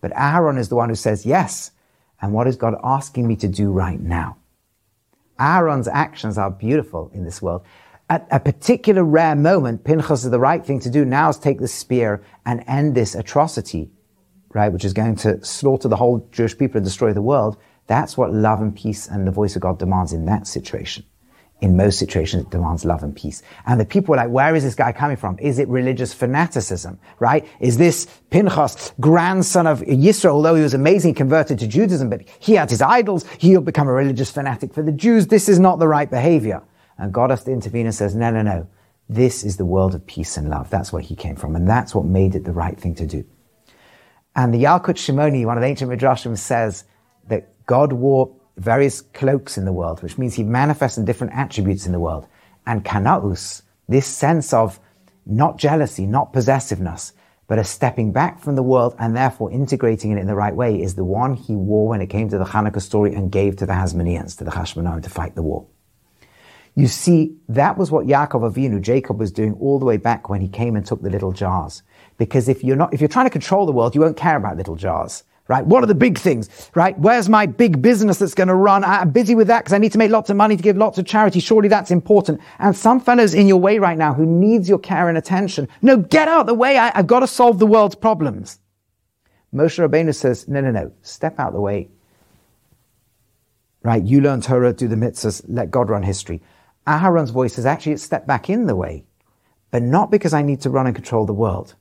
But 0.00 0.12
Aaron 0.16 0.58
is 0.58 0.68
the 0.68 0.74
one 0.74 0.88
who 0.88 0.96
says, 0.96 1.24
yes. 1.24 1.70
And 2.20 2.32
what 2.32 2.48
is 2.48 2.56
God 2.56 2.74
asking 2.82 3.28
me 3.28 3.36
to 3.36 3.48
do 3.48 3.70
right 3.70 4.00
now? 4.00 4.36
Aaron's 5.38 5.88
actions 5.88 6.36
are 6.36 6.50
beautiful 6.50 7.10
in 7.14 7.24
this 7.24 7.40
world. 7.40 7.64
At 8.10 8.26
a 8.32 8.40
particular 8.40 9.04
rare 9.04 9.36
moment, 9.36 9.84
Pinchas 9.84 10.24
is 10.24 10.30
the 10.30 10.40
right 10.40 10.64
thing 10.64 10.80
to 10.80 10.90
do 10.90 11.04
now 11.04 11.28
is 11.30 11.38
take 11.38 11.60
the 11.60 11.68
spear 11.68 12.22
and 12.44 12.64
end 12.66 12.94
this 12.94 13.14
atrocity 13.14 13.90
right, 14.54 14.72
which 14.72 14.84
is 14.84 14.92
going 14.92 15.16
to 15.16 15.44
slaughter 15.44 15.88
the 15.88 15.96
whole 15.96 16.26
Jewish 16.30 16.56
people 16.56 16.78
and 16.78 16.84
destroy 16.84 17.12
the 17.12 17.20
world, 17.20 17.58
that's 17.86 18.16
what 18.16 18.32
love 18.32 18.60
and 18.60 18.74
peace 18.74 19.06
and 19.06 19.26
the 19.26 19.30
voice 19.30 19.56
of 19.56 19.62
God 19.62 19.78
demands 19.78 20.12
in 20.12 20.26
that 20.26 20.46
situation. 20.46 21.04
In 21.60 21.76
most 21.76 21.98
situations, 21.98 22.44
it 22.44 22.50
demands 22.50 22.84
love 22.84 23.02
and 23.02 23.14
peace. 23.14 23.42
And 23.64 23.80
the 23.80 23.84
people 23.84 24.14
are 24.14 24.18
like, 24.18 24.28
where 24.28 24.54
is 24.54 24.64
this 24.64 24.74
guy 24.74 24.92
coming 24.92 25.16
from? 25.16 25.38
Is 25.38 25.58
it 25.58 25.68
religious 25.68 26.12
fanaticism, 26.12 26.98
right? 27.20 27.46
Is 27.60 27.78
this 27.78 28.06
Pinchas, 28.30 28.92
grandson 29.00 29.66
of 29.66 29.80
Yisro, 29.80 30.30
although 30.30 30.56
he 30.56 30.62
was 30.62 30.74
amazing, 30.74 31.14
converted 31.14 31.58
to 31.60 31.66
Judaism, 31.66 32.10
but 32.10 32.22
he 32.38 32.54
had 32.54 32.68
his 32.68 32.82
idols, 32.82 33.24
he'll 33.38 33.62
become 33.62 33.88
a 33.88 33.92
religious 33.92 34.30
fanatic 34.30 34.74
for 34.74 34.82
the 34.82 34.92
Jews. 34.92 35.28
This 35.28 35.48
is 35.48 35.58
not 35.58 35.78
the 35.78 35.88
right 35.88 36.10
behavior. 36.10 36.62
And 36.98 37.14
God 37.14 37.30
has 37.30 37.44
to 37.44 37.52
intervene 37.52 37.86
and 37.86 37.94
says, 37.94 38.14
no, 38.14 38.30
no, 38.30 38.42
no. 38.42 38.66
This 39.08 39.44
is 39.44 39.56
the 39.56 39.64
world 39.64 39.94
of 39.94 40.06
peace 40.06 40.36
and 40.36 40.50
love. 40.50 40.70
That's 40.70 40.92
where 40.92 41.02
he 41.02 41.14
came 41.14 41.36
from. 41.36 41.56
And 41.56 41.68
that's 41.68 41.94
what 41.94 42.04
made 42.04 42.34
it 42.34 42.44
the 42.44 42.52
right 42.52 42.78
thing 42.78 42.94
to 42.96 43.06
do. 43.06 43.24
And 44.36 44.52
the 44.52 44.64
Yalkut 44.64 44.96
Shimoni, 44.96 45.46
one 45.46 45.56
of 45.56 45.62
the 45.62 45.68
ancient 45.68 45.90
Midrashim, 45.90 46.36
says 46.36 46.84
that 47.28 47.53
God 47.66 47.92
wore 47.92 48.34
various 48.56 49.00
cloaks 49.00 49.58
in 49.58 49.64
the 49.64 49.72
world, 49.72 50.02
which 50.02 50.18
means 50.18 50.34
he 50.34 50.44
manifests 50.44 50.98
in 50.98 51.04
different 51.04 51.32
attributes 51.34 51.86
in 51.86 51.92
the 51.92 52.00
world. 52.00 52.26
And 52.66 52.84
kanaus, 52.84 53.62
this 53.88 54.06
sense 54.06 54.52
of 54.52 54.78
not 55.26 55.58
jealousy, 55.58 56.06
not 56.06 56.32
possessiveness, 56.32 57.12
but 57.46 57.58
a 57.58 57.64
stepping 57.64 58.12
back 58.12 58.40
from 58.40 58.56
the 58.56 58.62
world 58.62 58.94
and 58.98 59.16
therefore 59.16 59.50
integrating 59.50 60.12
it 60.12 60.18
in 60.18 60.26
the 60.26 60.34
right 60.34 60.54
way 60.54 60.80
is 60.80 60.94
the 60.94 61.04
one 61.04 61.34
he 61.34 61.54
wore 61.54 61.88
when 61.88 62.00
it 62.00 62.06
came 62.06 62.28
to 62.30 62.38
the 62.38 62.44
Hanukkah 62.44 62.80
story 62.80 63.14
and 63.14 63.30
gave 63.30 63.56
to 63.56 63.66
the 63.66 63.72
Hasmoneans, 63.72 64.38
to 64.38 64.44
the 64.44 64.50
Hashmonaim 64.50 65.02
to 65.02 65.10
fight 65.10 65.34
the 65.34 65.42
war. 65.42 65.66
You 66.74 66.88
see, 66.88 67.36
that 67.48 67.76
was 67.76 67.90
what 67.90 68.06
Yaakov 68.06 68.52
Avinu, 68.52 68.80
Jacob 68.80 69.20
was 69.20 69.30
doing 69.30 69.54
all 69.60 69.78
the 69.78 69.84
way 69.84 69.96
back 69.96 70.28
when 70.28 70.40
he 70.40 70.48
came 70.48 70.74
and 70.74 70.84
took 70.84 71.02
the 71.02 71.10
little 71.10 71.32
jars. 71.32 71.82
Because 72.18 72.48
if 72.48 72.64
you're 72.64 72.76
not, 72.76 72.92
if 72.92 73.00
you're 73.00 73.08
trying 73.08 73.26
to 73.26 73.30
control 73.30 73.66
the 73.66 73.72
world, 73.72 73.94
you 73.94 74.00
won't 74.00 74.16
care 74.16 74.36
about 74.36 74.56
little 74.56 74.74
jars 74.74 75.22
right? 75.48 75.64
What 75.64 75.82
are 75.82 75.86
the 75.86 75.94
big 75.94 76.18
things, 76.18 76.70
right? 76.74 76.98
Where's 76.98 77.28
my 77.28 77.46
big 77.46 77.82
business 77.82 78.18
that's 78.18 78.34
going 78.34 78.48
to 78.48 78.54
run? 78.54 78.82
I'm 78.82 79.10
busy 79.10 79.34
with 79.34 79.48
that 79.48 79.60
because 79.60 79.72
I 79.72 79.78
need 79.78 79.92
to 79.92 79.98
make 79.98 80.10
lots 80.10 80.30
of 80.30 80.36
money 80.36 80.56
to 80.56 80.62
give 80.62 80.76
lots 80.76 80.98
of 80.98 81.06
charity. 81.06 81.40
Surely 81.40 81.68
that's 81.68 81.90
important. 81.90 82.40
And 82.58 82.74
some 82.74 83.00
fellows 83.00 83.34
in 83.34 83.46
your 83.46 83.58
way 83.58 83.78
right 83.78 83.98
now 83.98 84.14
who 84.14 84.24
needs 84.24 84.68
your 84.68 84.78
care 84.78 85.08
and 85.08 85.18
attention. 85.18 85.68
No, 85.82 85.98
get 85.98 86.28
out 86.28 86.46
the 86.46 86.54
way. 86.54 86.78
I, 86.78 86.96
have 86.96 87.06
got 87.06 87.20
to 87.20 87.26
solve 87.26 87.58
the 87.58 87.66
world's 87.66 87.94
problems. 87.94 88.58
Moshe 89.54 89.86
Rabbeinu 89.86 90.14
says, 90.14 90.48
no, 90.48 90.60
no, 90.60 90.70
no, 90.70 90.92
step 91.02 91.38
out 91.38 91.52
the 91.52 91.60
way. 91.60 91.88
Right? 93.82 94.02
You 94.02 94.22
learn 94.22 94.40
Torah, 94.40 94.72
do 94.72 94.88
the 94.88 94.96
mitzvahs, 94.96 95.44
let 95.46 95.70
God 95.70 95.90
run 95.90 96.02
history. 96.02 96.42
Aharon's 96.86 97.30
voice 97.30 97.58
is 97.58 97.66
actually 97.66 97.96
step 97.98 98.26
back 98.26 98.48
in 98.48 98.66
the 98.66 98.74
way, 98.74 99.04
but 99.70 99.82
not 99.82 100.10
because 100.10 100.32
I 100.32 100.42
need 100.42 100.62
to 100.62 100.70
run 100.70 100.86
and 100.86 100.94
control 100.94 101.26
the 101.26 101.34
world 101.34 101.74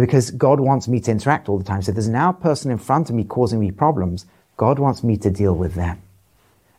because 0.00 0.30
God 0.30 0.60
wants 0.60 0.88
me 0.88 1.00
to 1.00 1.10
interact 1.10 1.48
all 1.48 1.58
the 1.58 1.64
time. 1.64 1.82
So 1.82 1.90
there's 1.90 2.08
now 2.08 2.30
a 2.30 2.34
person 2.34 2.70
in 2.70 2.78
front 2.78 3.08
of 3.08 3.16
me 3.16 3.24
causing 3.24 3.60
me 3.60 3.70
problems. 3.70 4.26
God 4.56 4.78
wants 4.78 5.02
me 5.02 5.16
to 5.18 5.30
deal 5.30 5.54
with 5.54 5.74
them. 5.74 6.02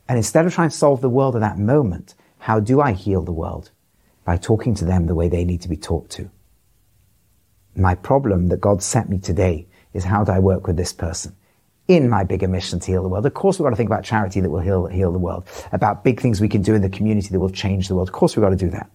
And 0.08 0.18
instead 0.18 0.46
of 0.46 0.54
trying 0.54 0.70
to 0.70 0.76
solve 0.76 1.02
the 1.02 1.10
world 1.10 1.36
at 1.36 1.42
that 1.42 1.58
moment, 1.58 2.16
how 2.40 2.60
do 2.60 2.80
I 2.80 2.94
heal 2.94 3.24
the 3.24 3.32
world? 3.32 3.72
By 4.24 4.38
talking 4.38 4.76
to 4.76 4.86
them 4.86 5.08
the 5.08 5.16
way 5.16 5.30
they 5.30 5.46
need 5.46 5.62
to 5.62 5.70
be 5.70 5.78
talked 5.78 6.12
to. 6.12 6.30
My 7.76 7.96
problem 7.96 8.50
that 8.50 8.62
God 8.62 8.84
sent 8.84 9.10
me 9.10 9.18
today 9.18 9.68
is 9.94 10.04
how 10.04 10.24
do 10.24 10.32
I 10.32 10.40
work 10.40 10.68
with 10.68 10.78
this 10.78 10.94
person? 10.94 11.36
in 11.88 12.10
my 12.10 12.24
bigger 12.24 12.50
mission 12.50 12.80
to 12.82 12.92
heal 12.92 13.02
the 13.02 13.08
world. 13.08 13.26
Of 13.26 13.34
course, 13.34 13.58
we've 13.58 13.66
got 13.66 13.70
to 13.70 13.76
think 13.76 13.90
about 13.90 14.04
charity 14.04 14.42
that 14.42 14.50
will 14.50 14.60
heal, 14.60 14.88
heal 14.88 15.12
the 15.12 15.20
world, 15.20 15.48
about 15.72 16.04
big 16.04 16.20
things 16.20 16.42
we 16.42 16.50
can 16.50 16.62
do 16.62 16.76
in 16.76 16.82
the 16.82 16.90
community 16.90 17.30
that 17.30 17.40
will 17.40 17.50
change 17.50 17.88
the 17.88 17.96
world. 17.96 18.10
Of 18.10 18.14
course, 18.14 18.36
we've 18.36 18.44
got 18.44 18.50
to 18.50 18.58
do 18.58 18.70
that. 18.72 18.90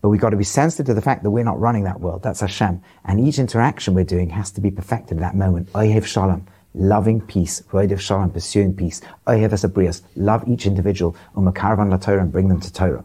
But 0.00 0.08
we've 0.08 0.20
got 0.20 0.30
to 0.30 0.36
be 0.36 0.44
sensitive 0.44 0.86
to 0.86 0.94
the 0.94 1.02
fact 1.02 1.22
that 1.22 1.30
we're 1.30 1.44
not 1.44 1.60
running 1.60 1.84
that 1.84 2.00
world. 2.00 2.22
That's 2.22 2.40
Hashem. 2.40 2.82
And 3.04 3.20
each 3.20 3.38
interaction 3.38 3.94
we're 3.94 4.04
doing 4.04 4.30
has 4.30 4.50
to 4.52 4.60
be 4.60 4.70
perfected 4.70 5.18
at 5.18 5.20
that 5.20 5.36
moment. 5.36 5.70
Ohev 5.72 6.06
Shalom, 6.06 6.46
loving 6.74 7.20
peace. 7.20 7.62
Roidev 7.70 8.00
Shalom, 8.00 8.30
pursuing 8.30 8.74
peace. 8.74 9.02
Ohev 9.26 9.50
Esabrias, 9.50 10.02
love 10.16 10.48
each 10.48 10.66
individual. 10.66 11.16
Umakaravan 11.36 11.90
La 11.90 11.98
Torah, 11.98 12.22
and 12.22 12.32
bring 12.32 12.48
them 12.48 12.60
to 12.60 12.72
Torah. 12.72 13.04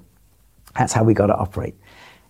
That's 0.77 0.93
how 0.93 1.03
we 1.03 1.13
got 1.13 1.27
to 1.27 1.35
operate. 1.35 1.75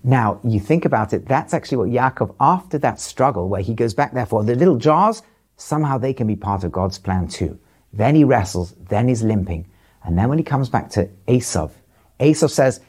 Now, 0.04 0.39
you 0.43 0.60
think 0.60 0.86
about 0.86 1.13
it, 1.13 1.28
that's 1.28 1.51
actually 1.51 1.78
what 1.78 1.89
Yaakov, 1.89 2.36
after 2.39 2.78
that 2.78 2.99
struggle 2.99 3.49
where 3.49 3.62
he 3.62 3.73
goes 3.73 3.95
back 3.95 4.13
there 4.13 4.28
for 4.28 4.43
the 4.43 4.54
little 4.54 4.78
jars, 4.78 5.23
somehow 5.58 5.97
they 5.97 6.13
can 6.13 6.28
be 6.28 6.36
part 6.36 6.63
of 6.63 6.71
God's 6.71 6.99
plan 6.99 7.28
too. 7.28 7.60
Then 7.91 8.13
he 8.13 8.23
wrestles, 8.23 8.75
then 8.88 9.08
he's 9.08 9.23
limping. 9.23 9.65
And 10.04 10.15
then 10.15 10.30
when 10.30 10.38
he 10.38 10.43
comes 10.43 10.69
back 10.69 10.91
to 10.91 11.10
Esav, 11.28 11.71
Esav 12.19 12.51
says, 12.51 12.82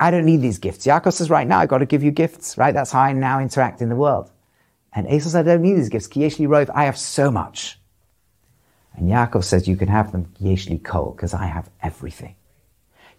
I 0.00 0.10
don't 0.10 0.24
need 0.24 0.42
these 0.42 0.58
gifts. 0.58 0.86
Yaakov 0.86 1.12
says, 1.12 1.30
right 1.30 1.46
now, 1.46 1.58
I've 1.58 1.68
got 1.68 1.78
to 1.78 1.86
give 1.86 2.02
you 2.04 2.10
gifts, 2.10 2.56
right? 2.56 2.72
That's 2.72 2.92
how 2.92 3.00
I 3.00 3.12
now 3.12 3.40
interact 3.40 3.82
in 3.82 3.88
the 3.88 3.96
world. 3.96 4.30
And 4.92 5.08
Esau 5.08 5.24
says, 5.24 5.36
I 5.36 5.42
don't 5.42 5.62
need 5.62 5.74
these 5.74 5.88
gifts. 5.88 6.08
Kiyeshli 6.08 6.46
rov, 6.46 6.70
I 6.74 6.84
have 6.84 6.96
so 6.96 7.30
much. 7.30 7.78
And 8.94 9.10
Yaakov 9.10 9.44
says, 9.44 9.68
you 9.68 9.76
can 9.76 9.88
have 9.88 10.12
them, 10.12 10.26
Kiyeshli 10.40 10.82
kol, 10.82 11.12
because 11.12 11.34
I 11.34 11.46
have 11.46 11.68
everything. 11.82 12.36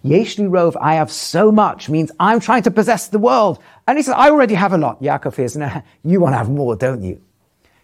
Yeshli 0.03 0.49
rov, 0.49 0.77
I 0.79 0.95
have 0.95 1.11
so 1.11 1.51
much, 1.51 1.89
means 1.89 2.11
I'm 2.19 2.39
trying 2.39 2.63
to 2.63 2.71
possess 2.71 3.09
the 3.09 3.19
world. 3.19 3.61
And 3.85 3.97
he 3.97 4.03
says, 4.03 4.15
I 4.17 4.29
already 4.29 4.55
have 4.55 4.71
a 4.71 4.77
lot. 4.77 5.01
Yaakov 5.01 5.35
says, 5.35 5.57
no, 5.57 5.83
you 6.03 6.21
want 6.21 6.33
to 6.33 6.37
have 6.37 6.49
more, 6.49 6.75
don't 6.75 7.03
you? 7.03 7.21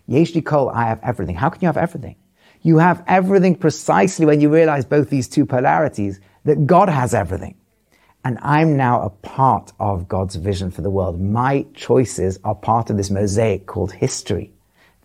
Yeshli 0.10 0.44
kol, 0.44 0.70
I 0.70 0.86
have 0.86 1.00
everything. 1.04 1.36
How 1.36 1.50
can 1.50 1.62
you 1.62 1.68
have 1.68 1.78
everything? 1.78 2.16
You 2.62 2.78
have 2.78 3.04
everything 3.08 3.56
precisely 3.56 4.26
when 4.26 4.40
you 4.40 4.50
realize 4.50 4.86
both 4.86 5.10
these 5.10 5.28
two 5.28 5.46
polarities, 5.46 6.20
that 6.46 6.66
God 6.66 6.90
has 6.90 7.14
everything. 7.14 7.56
And 8.26 8.40
I'm 8.42 8.76
now 8.76 9.04
a 9.04 9.12
part 9.12 9.72
of 9.80 10.08
God's 10.08 10.36
vision 10.36 10.72
for 10.72 10.82
the 10.82 10.90
world. 10.90 11.22
My 11.22 11.64
choices 11.76 12.40
are 12.44 12.56
part 12.56 12.90
of 12.90 12.98
this 12.98 13.12
mosaic 13.12 13.68
called 13.68 13.92
history. 13.92 14.52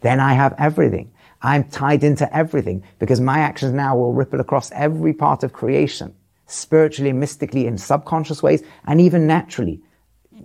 Then 0.01 0.21
I 0.21 0.33
have 0.33 0.55
everything. 0.57 1.13
I'm 1.43 1.65
tied 1.65 2.03
into 2.03 2.35
everything 2.35 2.83
because 2.99 3.21
my 3.21 3.41
actions 3.41 3.75
now 3.75 3.95
will 3.95 4.15
ripple 4.15 4.41
across 4.41 4.73
every 4.73 5.13
part 5.13 5.43
of 5.43 5.53
creation, 5.53 6.15
spiritually, 6.47 7.13
mystically, 7.13 7.67
in 7.67 7.77
subconscious 7.77 8.43
ways, 8.43 8.63
and 8.87 9.03
even 9.03 9.27
naturally, 9.27 9.83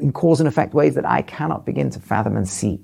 in 0.02 0.12
cause 0.12 0.42
and 0.42 0.48
effect 0.48 0.74
ways 0.74 0.96
that 0.96 1.06
I 1.06 1.22
cannot 1.22 1.66
begin 1.66 1.90
to 1.92 2.02
fathom 2.02 2.36
and 2.36 2.48
see. 2.48 2.82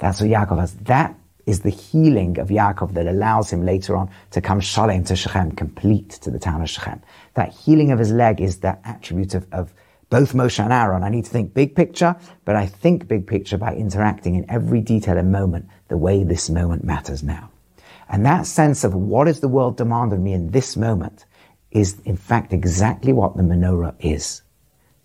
That's 0.00 0.20
what 0.20 0.28
Yaakov 0.28 0.58
has. 0.58 0.74
That 0.74 1.16
is 1.46 1.60
the 1.60 1.70
healing 1.70 2.38
of 2.38 2.48
Yaakov 2.48 2.94
that 2.94 3.06
allows 3.06 3.52
him 3.52 3.64
later 3.64 3.96
on 3.96 4.10
to 4.30 4.40
come 4.40 4.60
shalem 4.60 5.04
to 5.04 5.16
Shechem, 5.16 5.52
complete 5.52 6.10
to 6.10 6.30
the 6.30 6.38
town 6.38 6.62
of 6.62 6.70
Shechem. 6.70 7.00
That 7.34 7.52
healing 7.52 7.90
of 7.90 7.98
his 7.98 8.12
leg 8.12 8.40
is 8.40 8.58
that 8.58 8.80
attribute 8.84 9.34
of, 9.34 9.46
of 9.52 9.72
both 10.10 10.32
Moshe 10.32 10.62
and 10.62 10.72
Aaron. 10.72 11.04
I 11.04 11.08
need 11.08 11.24
to 11.24 11.30
think 11.30 11.54
big 11.54 11.74
picture, 11.74 12.16
but 12.44 12.56
I 12.56 12.66
think 12.66 13.08
big 13.08 13.26
picture 13.26 13.56
by 13.56 13.74
interacting 13.74 14.34
in 14.34 14.50
every 14.50 14.80
detail 14.80 15.16
and 15.16 15.30
moment 15.30 15.68
the 15.88 15.96
way 15.96 16.24
this 16.24 16.50
moment 16.50 16.84
matters 16.84 17.22
now. 17.22 17.50
And 18.08 18.26
that 18.26 18.46
sense 18.46 18.82
of 18.82 18.92
what 18.94 19.28
is 19.28 19.40
the 19.40 19.48
world 19.48 19.76
demand 19.76 20.12
of 20.12 20.18
me 20.18 20.32
in 20.32 20.50
this 20.50 20.76
moment 20.76 21.26
is 21.70 22.00
in 22.04 22.16
fact 22.16 22.52
exactly 22.52 23.12
what 23.12 23.36
the 23.36 23.42
menorah 23.44 23.94
is. 24.00 24.42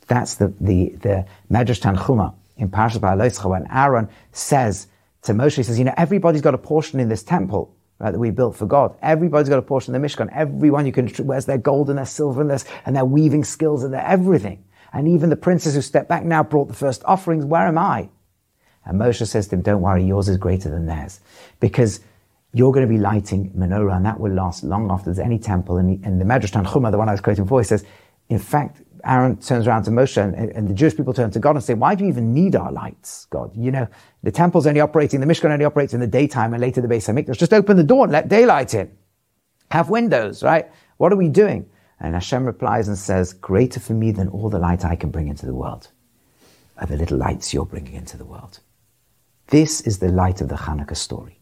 That's 0.07 0.35
the, 0.35 0.53
the, 0.59 0.89
the 1.01 1.25
Medrash 1.51 1.81
Tanchuma 1.81 2.33
in 2.57 2.69
Parashat 2.69 2.99
Beha'aloscha 2.99 3.49
when 3.49 3.67
Aaron 3.71 4.09
says, 4.31 4.87
to 5.25 5.33
Moshe, 5.33 5.57
he 5.57 5.63
says, 5.63 5.77
you 5.77 5.85
know, 5.85 5.93
everybody's 5.97 6.41
got 6.41 6.53
a 6.53 6.57
portion 6.57 6.99
in 6.99 7.09
this 7.09 7.23
temple, 7.23 7.75
right, 7.99 8.11
that 8.11 8.19
we 8.19 8.31
built 8.31 8.55
for 8.55 8.65
God. 8.65 8.95
Everybody's 9.01 9.49
got 9.49 9.59
a 9.59 9.63
portion 9.63 9.93
in 9.93 10.01
the 10.01 10.07
Mishkan. 10.07 10.29
Everyone 10.33 10.85
you 10.85 10.91
can, 10.91 11.07
where's 11.25 11.45
their 11.45 11.57
gold 11.57 11.89
and 11.89 11.97
their 11.97 12.05
silver 12.05 12.41
and 12.41 12.49
their, 12.49 12.59
and 12.85 12.95
their 12.95 13.05
weaving 13.05 13.43
skills 13.43 13.83
and 13.83 13.93
their 13.93 14.05
everything. 14.05 14.63
And 14.93 15.07
even 15.07 15.29
the 15.29 15.35
princes 15.35 15.75
who 15.75 15.81
stepped 15.81 16.07
back 16.07 16.23
now 16.23 16.41
brought 16.41 16.67
the 16.67 16.73
first 16.73 17.03
offerings. 17.05 17.45
Where 17.45 17.67
am 17.67 17.77
I? 17.77 18.09
And 18.85 18.99
Moshe 18.99 19.25
says 19.27 19.47
to 19.47 19.55
him, 19.55 19.61
don't 19.61 19.81
worry, 19.81 20.05
yours 20.05 20.29
is 20.29 20.37
greater 20.37 20.69
than 20.69 20.85
theirs. 20.85 21.19
Because 21.59 21.99
you're 22.53 22.71
going 22.71 22.87
to 22.87 22.93
be 22.93 22.99
lighting 22.99 23.51
menorah 23.51 23.97
and 23.97 24.05
that 24.05 24.19
will 24.19 24.31
last 24.31 24.63
long 24.63 24.89
after 24.89 25.05
there's 25.05 25.19
any 25.19 25.39
temple. 25.39 25.77
And, 25.77 26.21
the 26.21 26.25
Medrash 26.25 26.51
Tanchuma, 26.51 26.91
the 26.91 26.97
one 26.97 27.09
I 27.09 27.11
was 27.11 27.19
quoting 27.19 27.43
before, 27.43 27.59
he 27.59 27.65
says, 27.65 27.83
in 28.29 28.39
fact, 28.39 28.81
Aaron 29.05 29.37
turns 29.37 29.67
around 29.67 29.83
to 29.83 29.91
Moshe 29.91 30.21
and, 30.21 30.35
and, 30.35 30.67
the 30.67 30.73
Jewish 30.73 30.95
people 30.95 31.13
turn 31.13 31.29
to 31.31 31.39
God 31.39 31.55
and 31.55 31.63
say, 31.63 31.75
why 31.75 31.93
do 31.93 32.03
you 32.03 32.09
even 32.09 32.33
need 32.33 32.55
our 32.55 32.71
lights, 32.71 33.25
God? 33.29 33.51
You 33.55 33.71
know, 33.71 33.87
the 34.23 34.31
temple's 34.31 34.65
only 34.65 34.81
operating, 34.81 35.19
the 35.19 35.27
Mishkan 35.27 35.51
only 35.51 35.65
operates 35.65 35.93
in 35.93 35.99
the 35.99 36.07
daytime 36.07 36.53
and 36.53 36.61
later 36.61 36.81
the 36.81 36.87
Beis 36.87 37.07
HaMikdash. 37.07 37.37
Just 37.37 37.53
open 37.53 37.77
the 37.77 37.83
door 37.83 38.05
and 38.05 38.11
let 38.11 38.27
daylight 38.29 38.73
in. 38.73 38.91
Have 39.69 39.89
windows, 39.89 40.41
right? 40.41 40.71
What 40.97 41.13
are 41.13 41.17
we 41.17 41.29
doing? 41.29 41.69
And 41.99 42.13
Hashem 42.13 42.45
replies 42.45 42.87
and 42.87 42.97
says, 42.97 43.33
greater 43.33 43.79
for 43.79 43.93
me 43.93 44.11
than 44.11 44.27
all 44.29 44.49
the 44.49 44.59
light 44.59 44.83
I 44.83 44.95
can 44.95 45.11
bring 45.11 45.27
into 45.27 45.45
the 45.45 45.53
world 45.53 45.89
are 46.77 46.87
the 46.87 46.97
little 46.97 47.17
lights 47.17 47.53
you're 47.53 47.65
bringing 47.65 47.93
into 47.93 48.17
the 48.17 48.25
world. 48.25 48.59
This 49.47 49.81
is 49.81 49.99
the 49.99 50.09
light 50.09 50.41
of 50.41 50.49
the 50.49 50.55
Hanukkah 50.55 50.97
story. 50.97 51.39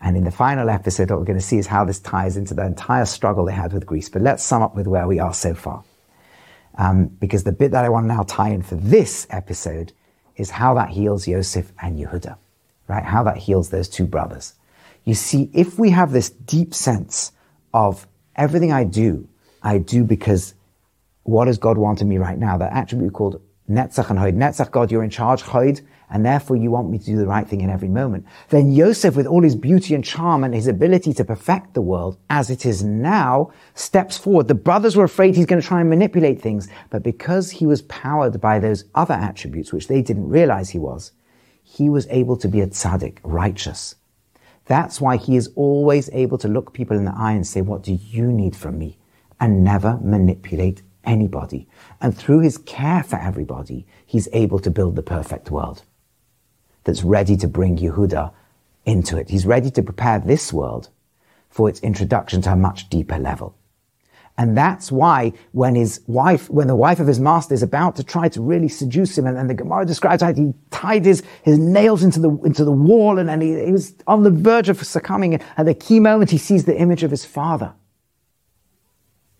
And 0.00 0.16
in 0.16 0.24
the 0.24 0.30
final 0.30 0.68
episode, 0.68 1.10
what 1.10 1.18
we're 1.18 1.26
going 1.26 1.38
to 1.38 1.44
see 1.44 1.58
is 1.58 1.66
how 1.66 1.84
this 1.84 2.00
ties 2.00 2.36
into 2.36 2.54
the 2.54 2.64
entire 2.64 3.04
struggle 3.04 3.44
they 3.44 3.52
had 3.52 3.72
with 3.72 3.86
Greece. 3.86 4.08
But 4.08 4.22
let's 4.22 4.44
sum 4.44 4.62
up 4.62 4.74
with 4.74 4.86
where 4.86 5.06
we 5.06 5.18
are 5.18 5.34
so 5.34 5.54
far. 5.54 5.84
Um, 6.78 7.06
because 7.06 7.44
the 7.44 7.52
bit 7.52 7.70
that 7.70 7.84
I 7.84 7.88
want 7.88 8.04
to 8.04 8.08
now 8.08 8.22
tie 8.22 8.50
in 8.50 8.62
for 8.62 8.74
this 8.74 9.26
episode 9.30 9.92
is 10.36 10.50
how 10.50 10.74
that 10.74 10.90
heals 10.90 11.26
Yosef 11.26 11.72
and 11.80 11.98
Yehuda, 11.98 12.36
right? 12.88 13.04
How 13.04 13.22
that 13.24 13.38
heals 13.38 13.70
those 13.70 13.88
two 13.88 14.04
brothers. 14.04 14.54
You 15.04 15.14
see, 15.14 15.50
if 15.54 15.78
we 15.78 15.90
have 15.90 16.12
this 16.12 16.30
deep 16.30 16.74
sense 16.74 17.32
of 17.72 18.06
everything 18.34 18.72
I 18.72 18.84
do, 18.84 19.28
I 19.62 19.78
do 19.78 20.04
because 20.04 20.54
what 21.22 21.46
does 21.46 21.58
God 21.58 21.78
want 21.78 22.00
of 22.02 22.06
me 22.06 22.18
right 22.18 22.38
now? 22.38 22.58
That 22.58 22.72
attribute 22.72 23.14
called 23.14 23.40
Netzach 23.68 24.10
and 24.10 24.18
Hoid. 24.18 24.34
Netzach, 24.34 24.70
God, 24.70 24.92
you're 24.92 25.02
in 25.02 25.10
charge. 25.10 25.42
Hoid, 25.42 25.80
and 26.10 26.24
therefore 26.24 26.56
you 26.56 26.70
want 26.70 26.90
me 26.90 26.98
to 26.98 27.04
do 27.04 27.16
the 27.16 27.26
right 27.26 27.46
thing 27.46 27.60
in 27.60 27.70
every 27.70 27.88
moment. 27.88 28.26
Then 28.50 28.72
Yosef, 28.72 29.16
with 29.16 29.26
all 29.26 29.42
his 29.42 29.56
beauty 29.56 29.94
and 29.94 30.04
charm 30.04 30.44
and 30.44 30.54
his 30.54 30.66
ability 30.66 31.12
to 31.14 31.24
perfect 31.24 31.74
the 31.74 31.80
world 31.80 32.18
as 32.30 32.50
it 32.50 32.64
is 32.64 32.82
now, 32.84 33.50
steps 33.74 34.16
forward. 34.16 34.48
The 34.48 34.54
brothers 34.54 34.96
were 34.96 35.04
afraid 35.04 35.34
he's 35.34 35.46
going 35.46 35.60
to 35.60 35.66
try 35.66 35.80
and 35.80 35.90
manipulate 35.90 36.40
things, 36.40 36.68
but 36.90 37.02
because 37.02 37.50
he 37.50 37.66
was 37.66 37.82
powered 37.82 38.40
by 38.40 38.58
those 38.58 38.84
other 38.94 39.14
attributes, 39.14 39.72
which 39.72 39.88
they 39.88 40.02
didn't 40.02 40.28
realize 40.28 40.70
he 40.70 40.78
was, 40.78 41.12
he 41.62 41.88
was 41.88 42.06
able 42.08 42.36
to 42.36 42.48
be 42.48 42.60
a 42.60 42.66
tzaddik, 42.66 43.18
righteous. 43.24 43.96
That's 44.66 45.00
why 45.00 45.16
he 45.16 45.36
is 45.36 45.50
always 45.54 46.10
able 46.12 46.38
to 46.38 46.48
look 46.48 46.72
people 46.72 46.96
in 46.96 47.04
the 47.04 47.14
eye 47.16 47.32
and 47.32 47.46
say, 47.46 47.60
what 47.60 47.82
do 47.82 47.92
you 47.92 48.32
need 48.32 48.56
from 48.56 48.78
me? 48.78 48.98
And 49.40 49.62
never 49.62 49.98
manipulate 50.02 50.82
anybody. 51.04 51.68
And 52.00 52.16
through 52.16 52.40
his 52.40 52.58
care 52.58 53.02
for 53.02 53.16
everybody, 53.16 53.86
he's 54.04 54.28
able 54.32 54.58
to 54.60 54.70
build 54.70 54.96
the 54.96 55.02
perfect 55.02 55.50
world 55.50 55.82
that's 56.86 57.02
ready 57.02 57.36
to 57.36 57.48
bring 57.48 57.76
Yehuda 57.76 58.32
into 58.86 59.18
it. 59.18 59.28
He's 59.28 59.44
ready 59.44 59.70
to 59.72 59.82
prepare 59.82 60.20
this 60.20 60.52
world 60.52 60.88
for 61.50 61.68
its 61.68 61.80
introduction 61.80 62.40
to 62.42 62.52
a 62.52 62.56
much 62.56 62.88
deeper 62.88 63.18
level. 63.18 63.56
And 64.38 64.56
that's 64.56 64.92
why 64.92 65.32
when 65.52 65.74
his 65.74 66.00
wife, 66.06 66.48
when 66.48 66.68
the 66.68 66.76
wife 66.76 67.00
of 67.00 67.06
his 67.06 67.18
master 67.18 67.54
is 67.54 67.62
about 67.62 67.96
to 67.96 68.04
try 68.04 68.28
to 68.28 68.40
really 68.40 68.68
seduce 68.68 69.16
him, 69.16 69.26
and, 69.26 69.36
and 69.36 69.50
the 69.50 69.54
Gemara 69.54 69.84
describes 69.84 70.22
how 70.22 70.32
he 70.32 70.52
tied 70.70 71.04
his, 71.04 71.22
his 71.42 71.58
nails 71.58 72.04
into 72.04 72.20
the, 72.20 72.30
into 72.44 72.64
the 72.64 72.70
wall 72.70 73.18
and, 73.18 73.30
and 73.30 73.42
he, 73.42 73.64
he 73.64 73.72
was 73.72 73.94
on 74.06 74.22
the 74.22 74.30
verge 74.30 74.68
of 74.68 74.80
succumbing. 74.82 75.34
At 75.56 75.64
the 75.64 75.74
key 75.74 75.98
moment, 75.98 76.30
he 76.30 76.38
sees 76.38 76.66
the 76.66 76.78
image 76.78 77.02
of 77.02 77.10
his 77.10 77.24
father. 77.24 77.74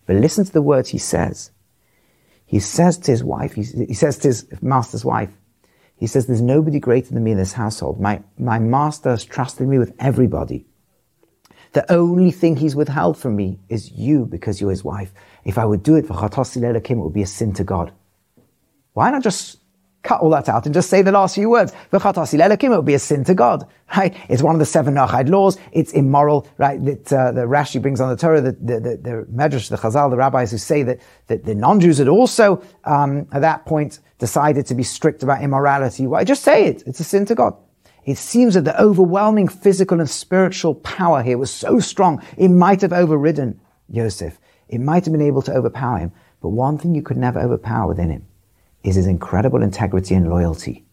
But 0.05 0.17
listen 0.17 0.43
to 0.45 0.51
the 0.51 0.61
words 0.61 0.89
he 0.89 0.97
says. 0.97 1.51
He 2.45 2.59
says 2.59 2.97
to 2.99 3.11
his 3.11 3.23
wife, 3.23 3.53
he, 3.53 3.63
he 3.63 3.93
says 3.93 4.17
to 4.19 4.29
his 4.29 4.47
master's 4.61 5.05
wife, 5.05 5.29
he 5.97 6.07
says, 6.07 6.27
there's 6.27 6.41
nobody 6.41 6.79
greater 6.79 7.13
than 7.13 7.23
me 7.23 7.31
in 7.31 7.37
this 7.37 7.53
household. 7.53 7.99
My, 7.99 8.21
my 8.37 8.59
master 8.59 9.09
has 9.09 9.25
trusted 9.25 9.67
me 9.67 9.79
with 9.79 9.93
everybody. 9.99 10.65
The 11.73 11.91
only 11.91 12.31
thing 12.31 12.55
he's 12.55 12.75
withheld 12.75 13.17
from 13.17 13.35
me 13.35 13.59
is 13.67 13.91
you 13.91 14.25
because 14.25 14.61
you're 14.61 14.69
his 14.69 14.83
wife. 14.83 15.11
If 15.43 15.57
I 15.57 15.65
would 15.65 15.83
do 15.83 15.95
it 15.95 16.05
for 16.05 16.13
Chatasi 16.13 16.83
Kim, 16.83 16.99
it 16.99 17.01
would 17.01 17.13
be 17.13 17.23
a 17.23 17.27
sin 17.27 17.53
to 17.53 17.63
God. 17.63 17.91
Why 18.93 19.11
not 19.11 19.23
just 19.23 19.56
cut 20.07 20.21
all 20.21 20.29
that 20.29 20.47
out 20.47 20.65
and 20.65 20.73
just 20.73 20.89
say 20.89 21.01
the 21.01 21.11
last 21.11 21.35
few 21.35 21.49
words? 21.49 21.73
It 21.91 22.69
would 22.69 22.85
be 22.85 22.93
a 22.93 22.99
sin 22.99 23.23
to 23.25 23.33
God, 23.33 23.67
right? 23.95 24.15
It's 24.29 24.41
one 24.41 24.55
of 24.55 24.59
the 24.59 24.65
seven 24.65 24.93
Noachide 24.95 25.29
laws. 25.29 25.57
It's 25.73 25.91
immoral, 25.91 26.47
right? 26.57 26.83
That 26.83 27.11
uh, 27.11 27.31
the 27.33 27.41
Rashi 27.41 27.81
brings 27.81 27.99
on 27.99 28.09
the 28.09 28.15
Torah, 28.15 28.39
the, 28.39 28.53
the, 28.53 28.79
the, 28.79 28.97
the 28.97 29.27
Medrash, 29.33 29.69
the 29.69 29.75
Chazal, 29.75 30.09
the 30.09 30.17
rabbis 30.17 30.51
who 30.51 30.57
say 30.57 30.83
that, 30.83 30.99
that 31.27 31.43
the 31.43 31.53
non-Jews 31.53 31.97
had 31.97 32.07
also, 32.07 32.63
um, 32.85 33.27
at 33.33 33.41
that 33.41 33.65
point, 33.65 33.99
decided 34.17 34.65
to 34.67 34.75
be 34.75 34.83
strict 34.83 35.23
about 35.23 35.43
immorality. 35.43 36.07
Why? 36.07 36.23
Just 36.23 36.43
say 36.43 36.65
it. 36.67 36.83
It's 36.87 37.01
a 37.01 37.03
sin 37.03 37.25
to 37.25 37.35
God. 37.35 37.55
It 38.05 38.17
seems 38.17 38.53
that 38.53 38.63
the 38.63 38.81
overwhelming 38.81 39.49
physical 39.49 39.99
and 39.99 40.09
spiritual 40.09 40.75
power 40.75 41.21
here 41.21 41.37
was 41.37 41.51
so 41.51 41.79
strong, 41.79 42.23
it 42.37 42.47
might 42.47 42.79
have 42.81 42.93
overridden 42.93 43.59
Joseph. 43.91 44.39
It 44.69 44.79
might 44.79 45.03
have 45.03 45.11
been 45.11 45.21
able 45.21 45.41
to 45.41 45.53
overpower 45.53 45.97
him. 45.97 46.13
But 46.41 46.49
one 46.49 46.77
thing 46.77 46.95
you 46.95 47.01
could 47.01 47.17
never 47.17 47.39
overpower 47.39 47.89
within 47.89 48.09
him 48.09 48.25
is 48.87 48.95
his 48.95 49.07
incredible 49.07 49.61
integrity 49.61 50.15
and 50.15 50.29
loyalty. 50.29 50.85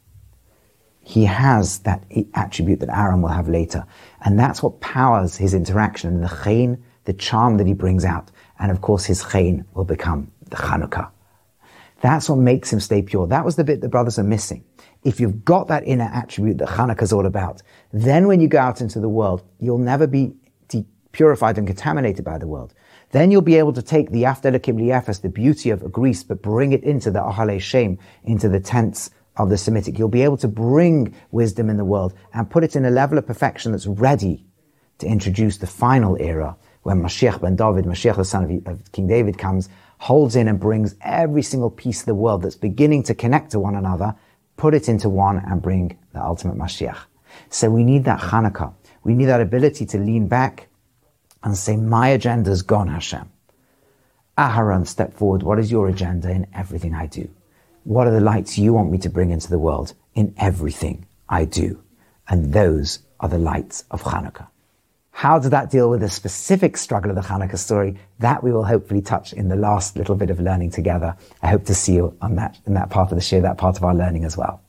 He 1.00 1.24
has 1.24 1.80
that 1.80 2.04
attribute 2.34 2.80
that 2.80 2.96
Aaron 2.96 3.20
will 3.20 3.28
have 3.28 3.48
later. 3.48 3.84
And 4.24 4.38
that's 4.38 4.62
what 4.62 4.80
powers 4.80 5.36
his 5.36 5.52
interaction 5.52 6.14
and 6.14 6.24
the 6.24 6.28
chayin, 6.28 6.82
the 7.04 7.12
charm 7.12 7.58
that 7.58 7.66
he 7.66 7.74
brings 7.74 8.04
out. 8.04 8.30
And 8.58 8.70
of 8.70 8.80
course, 8.80 9.04
his 9.04 9.22
chayin 9.22 9.64
will 9.74 9.84
become 9.84 10.30
the 10.48 10.56
Chanukah. 10.56 11.10
That's 12.00 12.28
what 12.28 12.38
makes 12.38 12.72
him 12.72 12.80
stay 12.80 13.02
pure. 13.02 13.26
That 13.26 13.44
was 13.44 13.56
the 13.56 13.64
bit 13.64 13.80
the 13.80 13.88
brothers 13.88 14.18
are 14.18 14.24
missing 14.24 14.64
if 15.04 15.20
you've 15.20 15.44
got 15.44 15.68
that 15.68 15.86
inner 15.86 16.10
attribute 16.12 16.58
that 16.58 16.68
Hanukkah 16.68 17.02
is 17.02 17.12
all 17.12 17.26
about, 17.26 17.62
then 17.92 18.26
when 18.26 18.40
you 18.40 18.48
go 18.48 18.58
out 18.58 18.80
into 18.80 18.98
the 18.98 19.08
world, 19.08 19.42
you'll 19.60 19.78
never 19.78 20.06
be 20.06 20.34
de- 20.68 20.86
purified 21.12 21.58
and 21.58 21.66
contaminated 21.66 22.24
by 22.24 22.38
the 22.38 22.46
world. 22.46 22.74
Then 23.14 23.30
you'll 23.30 23.42
be 23.42 23.54
able 23.54 23.72
to 23.74 23.80
take 23.80 24.10
the 24.10 24.24
Afdelakim 24.24 24.76
Liefas, 24.76 25.22
the 25.22 25.28
beauty 25.28 25.70
of 25.70 25.92
Greece, 25.92 26.24
but 26.24 26.42
bring 26.42 26.72
it 26.72 26.82
into 26.82 27.12
the 27.12 27.20
Ahale 27.20 27.60
Shem, 27.60 27.96
into 28.24 28.48
the 28.48 28.58
tents 28.58 29.10
of 29.36 29.50
the 29.50 29.56
Semitic. 29.56 29.96
You'll 29.96 30.08
be 30.08 30.22
able 30.22 30.36
to 30.38 30.48
bring 30.48 31.14
wisdom 31.30 31.70
in 31.70 31.76
the 31.76 31.84
world 31.84 32.12
and 32.32 32.50
put 32.50 32.64
it 32.64 32.74
in 32.74 32.84
a 32.84 32.90
level 32.90 33.16
of 33.16 33.24
perfection 33.24 33.70
that's 33.70 33.86
ready 33.86 34.44
to 34.98 35.06
introduce 35.06 35.58
the 35.58 35.66
final 35.68 36.16
era 36.18 36.56
when 36.82 37.00
Mashiach 37.00 37.40
ben 37.40 37.54
David, 37.54 37.84
Mashiach 37.84 38.16
the 38.16 38.24
son 38.24 38.64
of, 38.66 38.66
of 38.66 38.90
King 38.90 39.06
David 39.06 39.38
comes, 39.38 39.68
holds 39.98 40.34
in 40.34 40.48
and 40.48 40.58
brings 40.58 40.96
every 41.00 41.42
single 41.42 41.70
piece 41.70 42.00
of 42.00 42.06
the 42.06 42.16
world 42.16 42.42
that's 42.42 42.56
beginning 42.56 43.04
to 43.04 43.14
connect 43.14 43.52
to 43.52 43.60
one 43.60 43.76
another 43.76 44.16
put 44.56 44.74
it 44.74 44.88
into 44.88 45.08
one 45.08 45.38
and 45.38 45.62
bring 45.62 45.96
the 46.12 46.20
ultimate 46.20 46.56
Mashiach. 46.56 46.98
So 47.48 47.70
we 47.70 47.84
need 47.84 48.04
that 48.04 48.18
Hanukkah. 48.20 48.74
We 49.02 49.14
need 49.14 49.26
that 49.26 49.40
ability 49.40 49.86
to 49.86 49.98
lean 49.98 50.26
back 50.26 50.68
and 51.44 51.56
say, 51.56 51.76
my 51.76 52.08
agenda 52.08 52.50
is 52.50 52.62
gone, 52.62 52.88
Hashem. 52.88 53.30
Aharon, 54.36 54.86
step 54.86 55.14
forward. 55.14 55.44
What 55.44 55.60
is 55.60 55.70
your 55.70 55.88
agenda 55.88 56.30
in 56.30 56.46
everything 56.52 56.94
I 56.94 57.06
do? 57.06 57.28
What 57.84 58.08
are 58.08 58.12
the 58.12 58.20
lights 58.20 58.58
you 58.58 58.72
want 58.72 58.90
me 58.90 58.98
to 58.98 59.10
bring 59.10 59.30
into 59.30 59.48
the 59.48 59.58
world 59.58 59.94
in 60.14 60.34
everything 60.38 61.06
I 61.28 61.44
do? 61.44 61.80
And 62.28 62.52
those 62.52 63.00
are 63.20 63.28
the 63.28 63.38
lights 63.38 63.84
of 63.90 64.02
Hanukkah. 64.02 64.48
How 65.10 65.38
does 65.38 65.50
that 65.50 65.70
deal 65.70 65.88
with 65.88 66.00
the 66.00 66.08
specific 66.08 66.76
struggle 66.76 67.10
of 67.10 67.16
the 67.16 67.22
Hanukkah 67.22 67.58
story? 67.58 67.96
That 68.18 68.42
we 68.42 68.50
will 68.50 68.64
hopefully 68.64 69.02
touch 69.02 69.32
in 69.32 69.48
the 69.48 69.54
last 69.54 69.96
little 69.96 70.16
bit 70.16 70.30
of 70.30 70.40
learning 70.40 70.72
together. 70.72 71.16
I 71.40 71.48
hope 71.48 71.66
to 71.66 71.74
see 71.74 71.94
you 71.94 72.16
on 72.20 72.34
that, 72.36 72.58
in 72.66 72.74
that 72.74 72.90
part 72.90 73.12
of 73.12 73.16
the 73.16 73.22
show, 73.22 73.40
that 73.42 73.58
part 73.58 73.76
of 73.76 73.84
our 73.84 73.94
learning 73.94 74.24
as 74.24 74.36
well. 74.36 74.63